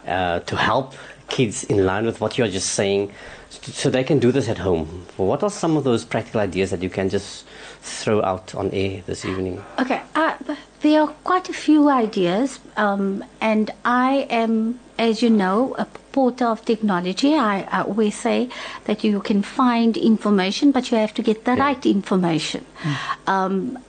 uh, 0.08 0.40
to 0.42 0.56
help 0.56 0.94
kids 1.30 1.64
in 1.64 1.86
line 1.86 2.06
with 2.06 2.22
what 2.22 2.38
you're 2.38 2.48
just 2.48 2.72
saying 2.72 3.12
so 3.50 3.90
they 3.90 4.04
can 4.04 4.20
do 4.20 4.32
this 4.32 4.50
at 4.50 4.58
home? 4.58 5.06
What 5.18 5.44
are 5.44 5.50
some 5.50 5.78
of 5.78 5.84
those 5.84 6.06
practical 6.06 6.42
ideas 6.42 6.70
that 6.72 6.84
you 6.84 6.90
can 6.90 7.10
just 7.10 7.46
throw 7.82 8.22
out 8.22 8.54
on 8.56 8.72
air 8.72 9.02
this 9.06 9.26
evening? 9.26 9.64
Okay, 9.80 10.02
uh, 10.16 10.36
there 10.82 11.02
are 11.02 11.08
quite 11.24 11.50
a 11.50 11.54
few 11.54 11.90
ideas, 11.90 12.60
um, 12.78 13.24
and 13.42 13.72
I 13.84 14.28
am, 14.30 14.80
as 14.98 15.24
you 15.24 15.30
know, 15.30 15.76
a 15.78 15.86
porter 16.12 16.46
of 16.46 16.64
technology. 16.66 17.36
I, 17.36 17.62
I, 17.72 17.82
always 17.82 18.18
say 18.18 18.50
that 18.86 19.04
you 19.04 19.20
can 19.20 19.42
find 19.42 19.98
information, 19.98 20.72
but 20.72 20.92
you 20.92 20.98
have 20.98 21.14
to 21.16 21.22
get 21.22 21.46
the 21.46 21.56
yeah. 21.56 21.64
right 21.64 21.86
information. 21.86 22.66
Mm. 22.82 23.28
Um, 23.28 23.80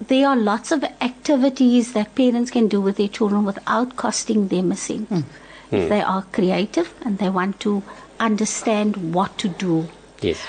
there 0.00 0.28
are 0.28 0.36
lots 0.36 0.72
of 0.72 0.84
activities 1.00 1.92
that 1.94 2.14
parents 2.14 2.50
can 2.50 2.68
do 2.68 2.80
with 2.80 2.96
their 2.96 3.08
children 3.08 3.44
without 3.44 3.96
costing 3.96 4.48
them 4.48 4.72
a 4.72 4.76
cent. 4.76 5.08
Mm. 5.10 5.24
If 5.70 5.84
mm. 5.84 5.88
they 5.88 6.00
are 6.00 6.22
creative 6.22 6.92
and 7.02 7.18
they 7.18 7.30
want 7.30 7.60
to 7.60 7.82
understand 8.20 9.14
what 9.14 9.36
to 9.38 9.48
do. 9.48 9.88
Yes. 10.20 10.40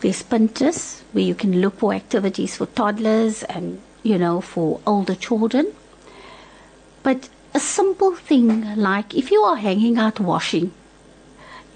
There's 0.00 0.22
Pinterest 0.22 1.02
where 1.12 1.24
you 1.24 1.34
can 1.34 1.60
look 1.60 1.78
for 1.78 1.92
activities 1.92 2.56
for 2.56 2.66
toddlers 2.66 3.42
and, 3.44 3.80
you 4.02 4.18
know, 4.18 4.40
for 4.40 4.80
older 4.86 5.14
children. 5.14 5.72
But 7.02 7.28
a 7.54 7.60
simple 7.60 8.14
thing 8.14 8.76
like 8.76 9.14
if 9.14 9.30
you 9.30 9.40
are 9.42 9.56
hanging 9.56 9.98
out 9.98 10.20
washing, 10.20 10.72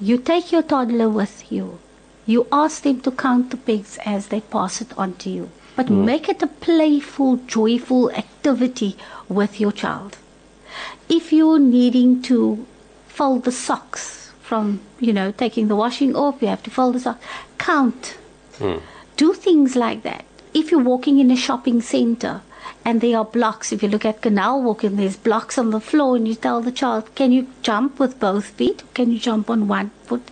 you 0.01 0.18
take 0.18 0.53
your 0.53 0.62
toddler 0.62 1.09
with 1.09 1.51
you. 1.51 1.79
You 2.27 2.47
ask 2.53 2.83
them 2.83 3.01
to 3.01 3.11
count 3.11 3.51
the 3.51 3.57
pigs 3.57 3.99
as 4.05 4.29
they 4.29 4.41
pass 4.41 4.81
it 4.81 4.97
on 4.97 5.15
to 5.15 5.31
you. 5.31 5.51
But 5.77 5.87
mm. 5.87 6.05
make 6.05 6.29
it 6.29 6.43
a 6.43 6.47
playful, 6.47 7.37
joyful 7.47 8.11
activity 8.11 8.97
with 9.29 9.61
your 9.61 9.73
child. 9.73 10.19
If 11.09 11.33
you're 11.33 11.59
needing 11.59 12.23
to 12.23 12.67
fold 13.09 13.45
the 13.45 13.53
socks, 13.53 14.23
from, 14.53 14.81
you 15.01 15.15
know, 15.15 15.33
taking 15.33 15.69
the 15.69 15.77
washing 15.77 16.15
off, 16.15 16.43
you 16.43 16.49
have 16.49 16.63
to 16.63 16.71
fold 16.71 16.95
this 16.95 17.07
up. 17.07 17.19
Count. 17.57 18.19
Mm. 18.59 18.83
Do 19.17 19.33
things 19.33 19.77
like 19.77 20.03
that. 20.03 20.27
If 20.53 20.71
you're 20.71 20.89
walking 20.93 21.19
in 21.19 21.31
a 21.31 21.37
shopping 21.37 21.81
center 21.81 22.43
and 22.85 23.01
there 23.01 23.18
are 23.18 23.25
blocks, 23.25 23.73
if 23.73 23.83
you 23.83 23.88
look 23.88 24.05
at 24.05 24.23
canal 24.23 24.62
walking, 24.62 24.97
there's 24.97 25.16
blocks 25.16 25.57
on 25.57 25.71
the 25.71 25.81
floor 25.81 26.16
and 26.16 26.27
you 26.27 26.35
tell 26.35 26.61
the 26.61 26.73
child, 26.73 27.14
can 27.14 27.31
you 27.31 27.47
jump 27.62 28.01
with 28.01 28.18
both 28.18 28.47
feet? 28.47 28.83
Can 28.95 29.12
you 29.12 29.18
jump 29.18 29.49
on 29.49 29.68
one 29.68 29.90
foot? 30.05 30.23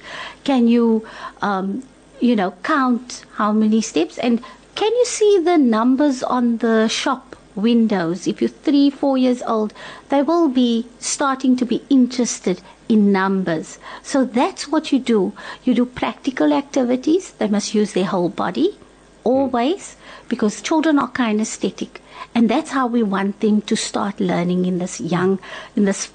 Can 0.43 0.67
you, 0.67 1.07
um, 1.43 1.85
you 2.21 2.35
know, 2.35 2.55
count 2.63 3.25
how 3.35 3.53
many 3.53 3.81
steps? 3.81 4.19
And 4.19 4.43
can 4.75 4.93
you 4.93 5.05
see 5.05 5.39
the 5.39 5.59
numbers 5.59 6.23
on 6.23 6.59
the 6.59 6.89
shop 6.89 7.37
windows? 7.55 8.27
If 8.27 8.41
you're 8.41 8.51
three, 8.51 8.91
four 8.91 9.17
years 9.17 9.43
old, 9.43 9.73
they 10.09 10.23
will 10.23 10.49
be 10.49 10.87
starting 10.99 11.57
to 11.57 11.65
be 11.65 11.85
interested 11.89 12.61
in 12.89 13.13
numbers. 13.13 13.79
So 14.03 14.25
that's 14.25 14.67
what 14.67 14.91
you 14.91 14.99
do. 14.99 15.33
You 15.63 15.75
do 15.75 15.87
practical 15.87 16.53
activities. 16.53 17.31
They 17.31 17.47
must 17.47 17.75
use 17.75 17.93
their 17.93 18.07
whole 18.07 18.29
body 18.29 18.77
always 19.23 19.97
because 20.29 20.63
children 20.63 20.99
are 20.99 21.11
kinesthetic. 21.11 22.01
And 22.35 22.49
that's 22.49 22.71
how 22.71 22.87
we 22.87 23.03
want 23.03 23.41
them 23.41 23.63
to 23.63 23.77
start 23.77 24.21
learning 24.21 24.67
in 24.67 24.79
this 24.79 25.01
young, 25.01 25.39
in 25.77 25.85
this 25.85 26.11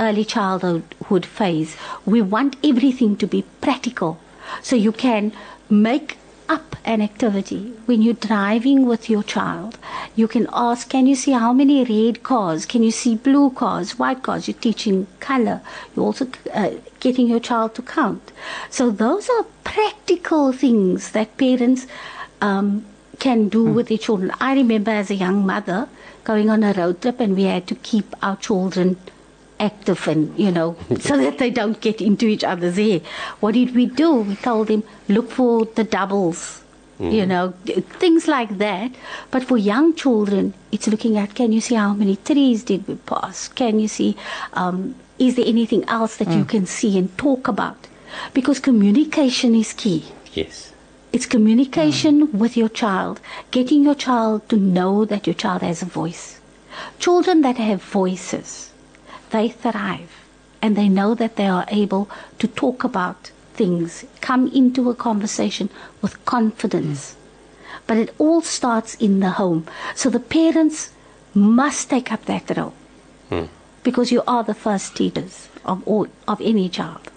early 0.00 0.24
childhood 0.24 1.26
phase. 1.26 1.76
We 2.04 2.22
want 2.22 2.56
everything 2.64 3.16
to 3.16 3.26
be 3.26 3.42
practical. 3.60 4.18
So 4.62 4.76
you 4.76 4.92
can 4.92 5.32
make 5.68 6.18
up 6.48 6.76
an 6.84 7.02
activity 7.02 7.74
when 7.86 8.00
you're 8.00 8.14
driving 8.14 8.86
with 8.86 9.10
your 9.10 9.22
child. 9.22 9.78
You 10.16 10.26
can 10.26 10.46
ask 10.52 10.88
can 10.88 11.06
you 11.06 11.14
see 11.14 11.32
how 11.32 11.52
many 11.52 11.84
red 11.84 12.22
cars? 12.22 12.64
Can 12.64 12.82
you 12.82 12.90
see 12.90 13.16
blue 13.16 13.50
cars 13.50 13.98
white 13.98 14.22
cars? 14.22 14.48
You're 14.48 14.56
teaching 14.56 15.06
color. 15.20 15.60
You're 15.94 16.06
also 16.06 16.28
uh, 16.54 16.70
getting 17.00 17.28
your 17.28 17.40
child 17.40 17.74
to 17.74 17.82
count. 17.82 18.32
So 18.70 18.90
those 18.90 19.28
are 19.28 19.44
practical 19.64 20.52
things 20.52 21.10
that 21.10 21.36
parents 21.36 21.86
um, 22.40 22.86
can 23.18 23.48
do 23.48 23.66
mm. 23.66 23.74
with 23.74 23.88
their 23.88 23.98
children. 23.98 24.32
I 24.40 24.54
remember 24.54 24.90
as 24.90 25.10
a 25.10 25.14
young 25.14 25.44
mother 25.46 25.88
going 26.24 26.50
on 26.50 26.62
a 26.62 26.72
road 26.72 27.00
trip 27.02 27.20
and 27.20 27.36
we 27.36 27.44
had 27.44 27.66
to 27.68 27.74
keep 27.76 28.14
our 28.22 28.36
children 28.36 28.96
active 29.60 30.06
and 30.06 30.38
you 30.38 30.52
know 30.52 30.76
so 31.00 31.16
that 31.16 31.38
they 31.38 31.50
don't 31.50 31.80
get 31.80 32.00
into 32.00 32.26
each 32.26 32.44
other's 32.44 32.76
hair. 32.76 33.00
What 33.40 33.54
did 33.54 33.74
we 33.74 33.86
do? 33.86 34.14
We 34.16 34.36
told 34.36 34.68
them 34.68 34.84
look 35.08 35.30
for 35.30 35.64
the 35.64 35.84
doubles 35.84 36.62
mm. 37.00 37.12
you 37.12 37.26
know 37.26 37.54
things 38.04 38.28
like 38.28 38.58
that. 38.58 38.92
But 39.30 39.44
for 39.44 39.56
young 39.56 39.94
children 39.94 40.54
it's 40.70 40.86
looking 40.86 41.18
at 41.18 41.34
can 41.34 41.52
you 41.52 41.60
see 41.60 41.74
how 41.74 41.92
many 41.94 42.16
trees 42.16 42.64
did 42.64 42.86
we 42.86 42.94
pass? 42.94 43.48
Can 43.48 43.80
you 43.80 43.88
see 43.88 44.16
um, 44.52 44.94
is 45.18 45.34
there 45.34 45.46
anything 45.46 45.84
else 45.88 46.16
that 46.18 46.28
mm. 46.28 46.38
you 46.38 46.44
can 46.44 46.66
see 46.66 46.96
and 46.98 47.16
talk 47.18 47.48
about? 47.48 47.88
Because 48.32 48.60
communication 48.60 49.54
is 49.54 49.72
key. 49.72 50.04
Yes 50.32 50.72
it's 51.12 51.26
communication 51.26 52.26
mm. 52.26 52.32
with 52.32 52.56
your 52.56 52.68
child 52.68 53.20
getting 53.50 53.84
your 53.84 53.94
child 53.94 54.48
to 54.48 54.56
know 54.56 55.04
that 55.04 55.26
your 55.26 55.34
child 55.34 55.62
has 55.62 55.82
a 55.82 55.86
voice 55.86 56.40
children 56.98 57.42
that 57.42 57.56
have 57.56 57.82
voices 57.82 58.72
they 59.30 59.48
thrive 59.48 60.18
and 60.60 60.76
they 60.76 60.88
know 60.88 61.14
that 61.14 61.36
they 61.36 61.46
are 61.46 61.66
able 61.68 62.08
to 62.38 62.48
talk 62.48 62.84
about 62.84 63.30
things, 63.54 64.04
come 64.20 64.48
into 64.48 64.88
a 64.90 64.94
conversation 64.94 65.68
with 66.00 66.24
confidence. 66.24 67.12
Mm. 67.12 67.16
But 67.86 67.96
it 67.98 68.14
all 68.18 68.40
starts 68.42 68.94
in 68.94 69.20
the 69.20 69.30
home. 69.30 69.66
So 69.94 70.10
the 70.10 70.20
parents 70.20 70.90
must 71.34 71.90
take 71.90 72.12
up 72.12 72.24
that 72.26 72.56
role 72.56 72.74
mm. 73.30 73.48
because 73.82 74.12
you 74.12 74.22
are 74.26 74.44
the 74.44 74.54
first 74.54 74.96
teachers 74.96 75.48
of, 75.64 75.86
all, 75.86 76.06
of 76.26 76.40
any 76.40 76.68
child. 76.68 77.10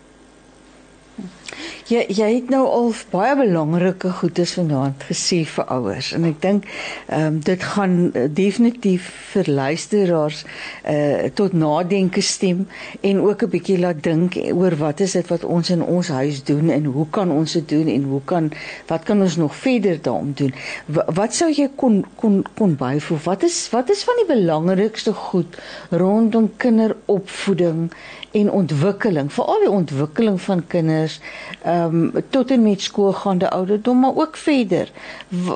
Jy 1.92 2.06
jy 2.08 2.28
het 2.36 2.50
nou 2.54 2.62
al 2.70 2.94
baie 3.12 3.34
belangrike 3.36 4.12
goedes 4.22 4.54
vanaand 4.56 5.04
gesê 5.10 5.42
vir 5.54 5.66
ouers 5.76 6.12
en 6.16 6.28
ek 6.30 6.38
dink 6.44 6.68
ehm 7.08 7.26
um, 7.28 7.40
dit 7.44 7.64
gaan 7.74 7.96
uh, 8.16 8.28
definitief 8.32 9.10
vir 9.34 9.50
luisteraars 9.52 10.44
uh 10.94 11.28
tot 11.36 11.54
nadenke 11.54 12.22
stem 12.22 12.68
en 13.02 13.20
ook 13.26 13.44
'n 13.44 13.52
bietjie 13.56 13.80
laat 13.80 14.04
dink 14.04 14.38
oor 14.54 14.76
wat 14.80 15.00
is 15.00 15.18
dit 15.20 15.28
wat 15.34 15.44
ons 15.44 15.70
in 15.70 15.84
ons 15.84 16.08
huis 16.08 16.44
doen 16.44 16.70
en 16.70 16.86
hoe 16.86 17.08
kan 17.10 17.32
ons 17.32 17.54
dit 17.54 17.68
doen 17.70 17.88
en 17.88 18.04
hoe 18.04 18.22
kan 18.26 18.52
wat 18.88 19.04
kan 19.04 19.22
ons 19.22 19.36
nog 19.36 19.56
verder 19.56 20.02
daarom 20.02 20.32
doen? 20.36 20.54
W 20.86 21.00
wat 21.20 21.36
sou 21.36 21.52
jy 21.52 21.70
kon 21.76 22.06
kon 22.16 22.46
kon 22.56 22.76
byvoeg? 22.76 23.24
Wat 23.24 23.44
is 23.44 23.70
wat 23.72 23.90
is 23.90 24.04
van 24.04 24.16
die 24.24 24.30
belangrikste 24.36 25.14
goed 25.14 25.58
rondom 25.90 26.52
kinderopvoeding 26.58 27.92
en 28.32 28.52
ontwikkeling, 28.52 29.32
veral 29.34 29.60
die 29.60 29.70
ontwikkeling 29.70 30.42
van 30.42 30.68
kinders? 30.68 31.20
Ehm 31.63 31.95
um, 31.95 32.23
tot 32.30 32.51
en 32.51 32.63
met 32.63 32.82
skoolgaande 32.82 33.49
ouderdom, 33.49 33.99
maar 33.99 34.15
ook 34.15 34.38
verder 34.38 34.91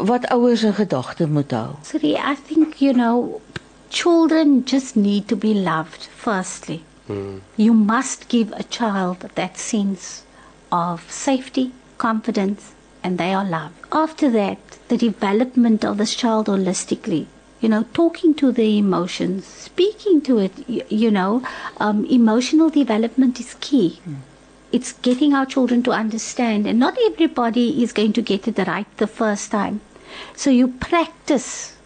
wat 0.04 0.28
ouers 0.28 0.64
in 0.64 0.74
gedagte 0.74 1.28
moet 1.28 1.52
hou. 1.52 1.70
Sorry, 1.82 2.14
I 2.14 2.36
think 2.48 2.74
you 2.74 2.94
know 2.94 3.42
children 3.90 4.62
just 4.66 4.96
need 4.96 5.28
to 5.28 5.36
be 5.36 5.54
loved 5.54 6.10
firstly. 6.16 6.82
Mm. 7.06 7.42
You 7.56 7.74
must 7.74 8.26
give 8.28 8.52
a 8.54 8.64
child 8.70 9.18
that 9.34 9.60
sense 9.60 10.24
of 10.72 11.06
safety, 11.10 11.72
confidence, 11.98 12.62
and 13.04 13.18
they 13.18 13.34
are 13.34 13.46
loved. 13.46 13.76
After 13.92 14.32
that, 14.32 14.58
the 14.88 14.98
development 14.98 15.86
of 15.86 15.98
this 15.98 16.16
child 16.16 16.48
holistically, 16.48 17.26
you 17.62 17.70
know, 17.70 17.86
talking 17.94 18.34
to 18.36 18.52
the 18.52 18.78
emotions, 18.78 19.46
speaking 19.46 20.22
to 20.22 20.40
it, 20.40 20.52
you, 20.68 20.82
you 20.90 21.12
know, 21.12 21.44
um, 21.80 22.06
emotional 22.06 22.70
development 22.70 23.40
is 23.40 23.56
key. 23.60 24.00
Mm. 24.08 24.16
It's 24.76 24.92
getting 25.08 25.34
our 25.34 25.46
children 25.46 25.84
to 25.84 25.92
understand, 25.92 26.68
and 26.68 26.78
not 26.78 26.98
everybody 27.06 27.82
is 27.82 27.94
going 27.94 28.14
to 28.14 28.22
get 28.22 28.48
it 28.50 28.58
right 28.68 28.88
the 28.98 29.08
first 29.08 29.52
time. 29.52 29.80
So 30.36 30.50
you 30.50 30.68
practice 30.68 31.78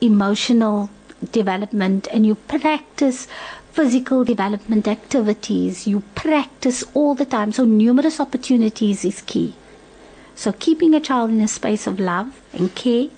emotional 0.00 0.88
development 1.32 2.08
and 2.10 2.24
you 2.24 2.34
practice 2.34 3.26
physical 3.72 4.24
development 4.24 4.88
activities. 4.88 5.86
You 5.86 6.02
practice 6.14 6.82
all 6.94 7.14
the 7.14 7.26
time. 7.26 7.52
So, 7.52 7.64
numerous 7.64 8.20
opportunities 8.20 9.04
is 9.04 9.22
key. 9.22 9.54
So, 10.34 10.52
keeping 10.52 10.94
a 10.94 11.00
child 11.00 11.30
in 11.30 11.40
a 11.40 11.48
space 11.48 11.86
of 11.86 12.00
love 12.00 12.40
and 12.52 12.74
care, 12.74 13.08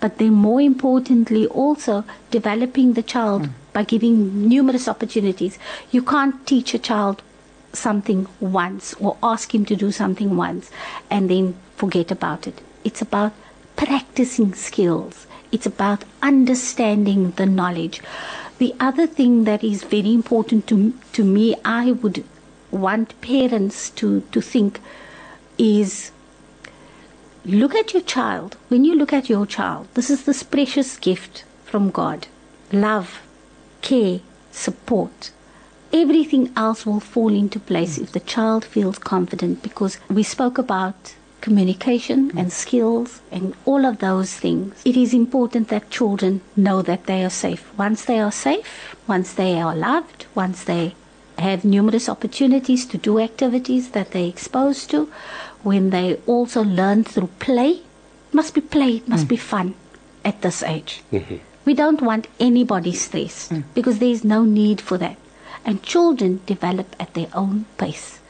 but 0.00 0.18
then 0.18 0.34
more 0.34 0.60
importantly, 0.60 1.46
also 1.46 2.04
developing 2.30 2.94
the 2.94 3.02
child 3.02 3.42
mm. 3.42 3.50
by 3.72 3.84
giving 3.84 4.48
numerous 4.48 4.88
opportunities. 4.88 5.58
You 5.90 6.02
can't 6.02 6.44
teach 6.46 6.74
a 6.74 6.78
child 6.78 7.22
something 7.72 8.26
once 8.40 8.94
or 8.94 9.16
ask 9.22 9.54
him 9.54 9.64
to 9.66 9.76
do 9.76 9.90
something 9.90 10.36
once 10.36 10.70
and 11.10 11.30
then 11.30 11.54
forget 11.76 12.10
about 12.10 12.46
it. 12.46 12.60
It's 12.84 13.02
about 13.02 13.32
practicing 13.76 14.54
skills, 14.54 15.26
it's 15.50 15.66
about 15.66 16.04
understanding 16.22 17.32
the 17.32 17.46
knowledge. 17.46 18.00
The 18.58 18.74
other 18.78 19.06
thing 19.06 19.44
that 19.44 19.64
is 19.64 19.82
very 19.82 20.12
important 20.12 20.66
to, 20.68 20.94
to 21.14 21.24
me, 21.24 21.56
I 21.64 21.92
would 21.92 22.24
want 22.70 23.20
parents 23.20 23.90
to, 23.90 24.20
to 24.32 24.40
think 24.40 24.80
is 25.58 26.12
look 27.44 27.74
at 27.74 27.92
your 27.92 28.02
child. 28.02 28.56
When 28.68 28.84
you 28.84 28.94
look 28.94 29.12
at 29.12 29.28
your 29.28 29.46
child, 29.46 29.88
this 29.94 30.10
is 30.10 30.24
this 30.24 30.42
precious 30.42 30.96
gift 30.96 31.44
from 31.64 31.90
God 31.90 32.26
love, 32.72 33.20
care, 33.82 34.20
support. 34.50 35.30
Everything 35.92 36.50
else 36.56 36.86
will 36.86 37.00
fall 37.00 37.28
into 37.28 37.60
place 37.60 37.98
if 37.98 38.12
the 38.12 38.20
child 38.20 38.64
feels 38.64 38.98
confident 38.98 39.62
because 39.62 39.98
we 40.08 40.22
spoke 40.22 40.56
about 40.58 41.14
communication 41.42 42.32
and 42.38 42.50
skills 42.52 43.20
and 43.30 43.54
all 43.66 43.84
of 43.84 43.98
those 43.98 44.32
things. 44.32 44.80
It 44.84 44.96
is 44.96 45.12
important 45.12 45.68
that 45.68 45.90
children 45.90 46.40
know 46.56 46.80
that 46.82 47.04
they 47.04 47.24
are 47.24 47.30
safe. 47.30 47.76
Once 47.76 48.04
they 48.06 48.20
are 48.20 48.32
safe, 48.32 48.96
once 49.06 49.34
they 49.34 49.60
are 49.60 49.74
loved, 49.76 50.26
once 50.34 50.64
they 50.64 50.94
have 51.38 51.64
numerous 51.64 52.08
opportunities 52.08 52.86
to 52.86 52.96
do 52.96 53.18
activities 53.18 53.90
that 53.90 54.12
they're 54.12 54.28
exposed 54.28 54.90
to, 54.90 55.10
when 55.62 55.90
they 55.90 56.14
also 56.26 56.62
learn 56.62 57.04
through 57.04 57.30
play, 57.38 57.80
must 58.32 58.54
be 58.54 58.60
play, 58.60 58.96
it 58.96 59.08
must 59.08 59.26
mm. 59.26 59.30
be 59.30 59.36
fun 59.36 59.74
at 60.24 60.40
this 60.42 60.62
age. 60.62 61.02
Mm-hmm. 61.12 61.36
We 61.64 61.74
don't 61.74 62.00
want 62.00 62.28
anybody 62.40 62.92
stressed 62.92 63.52
mm. 63.52 63.64
because 63.74 63.98
there 63.98 64.08
is 64.08 64.24
no 64.24 64.44
need 64.44 64.80
for 64.80 64.98
that. 64.98 65.16
And 65.64 65.82
children 65.82 66.40
develop 66.46 66.96
at 66.98 67.14
their 67.14 67.28
own 67.34 67.66
pace. 67.76 68.22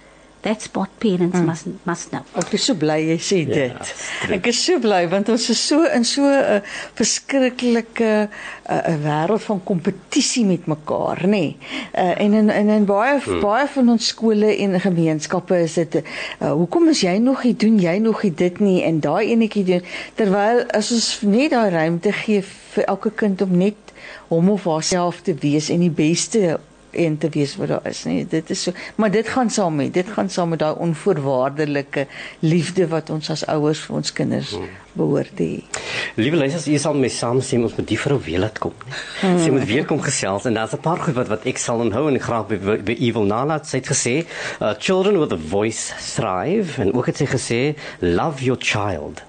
That's 0.43 0.67
what 0.75 0.91
parents 0.99 1.39
mm. 1.39 1.47
must 1.47 1.67
must 1.87 2.11
know. 2.11 2.25
Ek 2.35 2.57
is 2.57 2.65
so 2.67 2.75
bly 2.75 2.97
jy 2.99 3.17
sê 3.23 3.37
ja, 3.45 3.51
dit. 3.53 3.91
Ja, 4.27 4.31
ek 4.35 4.49
is 4.51 4.59
so 4.59 4.81
bly 4.83 5.05
want 5.11 5.29
ons 5.31 5.45
is 5.55 5.61
so 5.63 5.85
in 5.87 6.03
so 6.03 6.27
'n 6.27 6.57
uh, 6.57 6.73
verskriklike 6.99 8.09
'n 8.11 8.27
uh, 8.67 8.97
wêreld 9.05 9.45
van 9.47 9.61
kompetisie 9.63 10.43
met 10.45 10.67
mekaar, 10.67 11.23
nê. 11.23 11.31
Nee. 11.31 11.57
Uh, 11.95 12.19
en 12.25 12.35
in 12.41 12.51
in 12.51 12.73
in 12.75 12.89
baie 12.91 13.21
mm. 13.21 13.39
baie 13.41 13.69
van 13.77 13.93
ons 13.95 14.09
skole 14.15 14.51
en 14.65 14.81
gemeenskappe 14.81 15.63
is 15.63 15.79
dit 15.79 15.95
uh, 16.03 16.51
hoekom 16.51 16.91
is 16.91 17.05
jy 17.07 17.15
nog 17.23 17.47
nie 17.47 17.55
doen 17.55 17.79
jy 17.79 17.97
nog 18.03 18.27
nie 18.27 18.35
dit 18.35 18.59
nie 18.59 18.83
en 18.83 18.99
daai 18.99 19.31
enetjie 19.31 19.65
doen 19.65 19.87
terwyl 20.19 20.67
as 20.75 20.91
ons 20.91 21.09
net 21.23 21.55
daai 21.55 21.71
ruimte 21.71 22.11
gee 22.25 22.43
vir 22.75 22.91
elke 22.91 23.15
kind 23.15 23.47
om 23.47 23.57
net 23.63 23.95
hom 24.27 24.51
of 24.51 24.67
haarself 24.67 25.23
te 25.23 25.39
wees 25.39 25.71
en 25.71 25.87
die 25.87 25.95
beste 26.03 26.59
en 26.93 27.19
te 27.19 27.29
wees 27.33 27.57
wat 27.57 27.69
daar 27.69 27.87
is 27.89 28.05
nie 28.05 28.25
dit 28.29 28.51
is 28.51 28.63
so 28.69 28.73
maar 28.97 29.11
dit 29.11 29.29
gaan 29.29 29.51
saam 29.51 29.77
met 29.81 29.93
dit 29.95 30.09
gaan 30.17 30.31
saam 30.31 30.53
met 30.55 30.63
daai 30.63 30.75
onvoorwaardelike 30.87 32.07
liefde 32.41 32.87
wat 32.93 33.11
ons 33.11 33.31
as 33.31 33.47
ouers 33.47 33.81
vir 33.87 33.97
ons 33.97 34.13
kinders 34.13 34.53
hmm. 34.57 34.69
behoort 34.93 35.33
te 35.37 35.47
hê. 35.49 35.83
Liewe 36.21 36.43
luisters 36.43 36.69
jy 36.69 36.79
sal 36.83 36.97
my 36.99 37.09
saam 37.13 37.41
sê 37.41 37.61
ons 37.61 37.77
moet 37.79 37.89
die 37.89 37.99
vrou 37.99 38.19
weer 38.27 38.45
laat 38.45 38.61
kom 38.63 38.77
hmm. 38.85 39.41
sy 39.41 39.51
moet 39.55 39.67
weer 39.71 39.89
kom 39.89 40.03
gesels 40.05 40.47
en 40.49 40.61
daar's 40.61 40.77
'n 40.77 40.85
paar 40.85 41.01
goed 41.07 41.17
wat 41.19 41.33
wat 41.33 41.49
ek 41.49 41.59
sal 41.59 41.81
onthou 41.85 42.09
en 42.09 42.21
graag 42.21 42.49
by, 42.53 42.61
by, 42.69 42.79
by 42.93 42.97
Evil 43.01 43.29
Nalat 43.29 43.67
sy 43.67 43.81
het 43.81 43.93
gesê 43.95 44.17
uh, 44.61 44.75
children 44.79 45.19
with 45.19 45.33
a 45.33 45.41
voice 45.41 45.93
thrive. 46.15 46.81
En 46.83 46.93
ook 46.93 47.07
het 47.07 47.17
sy 47.17 47.27
gesê 47.27 47.61
love 48.01 48.45
your 48.45 48.61
child 48.61 49.23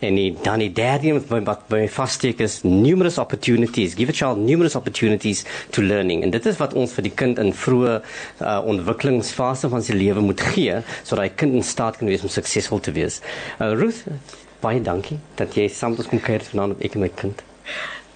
en 0.00 0.14
die 0.18 0.30
dan 0.42 0.62
die 0.62 0.70
derde 0.72 1.14
wat 1.18 1.44
wat 1.48 1.64
by 1.72 1.82
vassteek 1.90 2.40
is 2.44 2.60
numerous 2.64 3.18
opportunities 3.18 3.96
give 3.98 4.12
a 4.12 4.16
child 4.16 4.38
numerous 4.38 4.76
opportunities 4.78 5.44
to 5.70 5.82
learning 5.82 6.22
en 6.22 6.30
dit 6.34 6.46
is 6.46 6.58
wat 6.62 6.74
ons 6.74 6.92
vir 6.96 7.08
die 7.08 7.14
kind 7.22 7.38
in 7.42 7.52
vroeë 7.52 7.94
uh, 7.98 8.58
ontwikkelingsfase 8.74 9.70
van 9.72 9.82
sy 9.84 9.96
lewe 9.98 10.24
moet 10.24 10.42
gee 10.54 10.80
sodat 11.02 11.24
hy 11.26 11.30
kind 11.44 11.60
in 11.60 11.66
staat 11.66 11.98
kan 12.00 12.10
wees 12.10 12.22
om 12.26 12.32
suksesvol 12.32 12.82
te 12.84 12.94
wees 12.96 13.20
uh, 13.58 13.72
Ruth 13.74 14.04
baie 14.62 14.82
dankie 14.82 15.18
dat 15.38 15.54
jy 15.58 15.68
saam 15.70 15.94
met 15.94 16.04
ons 16.04 16.10
kom 16.14 16.22
kuier 16.22 16.44
vanaand 16.50 16.78
op 16.78 16.84
ek 16.88 16.98
en 16.98 17.06
my 17.06 17.12
kind 17.22 17.46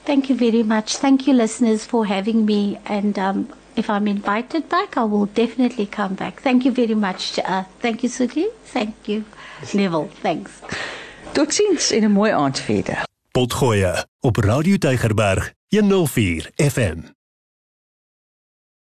Thank 0.05 0.29
you 0.29 0.35
very 0.35 0.65
much. 0.65 0.97
Thank 0.97 1.29
you, 1.29 1.33
listeners, 1.33 1.85
for 1.87 2.07
having 2.07 2.45
me. 2.45 2.77
And 2.87 3.17
um, 3.21 3.49
if 3.77 3.89
I'm 3.89 4.09
invited 4.09 4.69
back, 4.69 4.97
I 4.97 5.05
will 5.05 5.27
definitely 5.27 5.87
come 5.87 6.15
back. 6.15 6.41
Thank 6.43 6.65
you 6.65 6.73
very 6.73 6.95
much. 6.97 7.39
Uh, 7.39 7.63
thank 7.79 8.03
you, 8.03 8.09
Suki. 8.09 8.47
Thank 8.65 8.97
you, 9.07 9.25
Neville. 9.73 10.09
Thanks. 10.21 10.61
Totsiens 11.33 11.91
en 11.91 12.03
'n 12.03 12.13
mooi 12.13 12.31
aand 12.31 12.59
verder. 12.61 13.07
Potgoeie 13.31 14.07
op 14.21 14.37
Radio 14.37 14.77
Tygerberg 14.77 15.53
104 15.69 16.51
FM. 16.57 16.99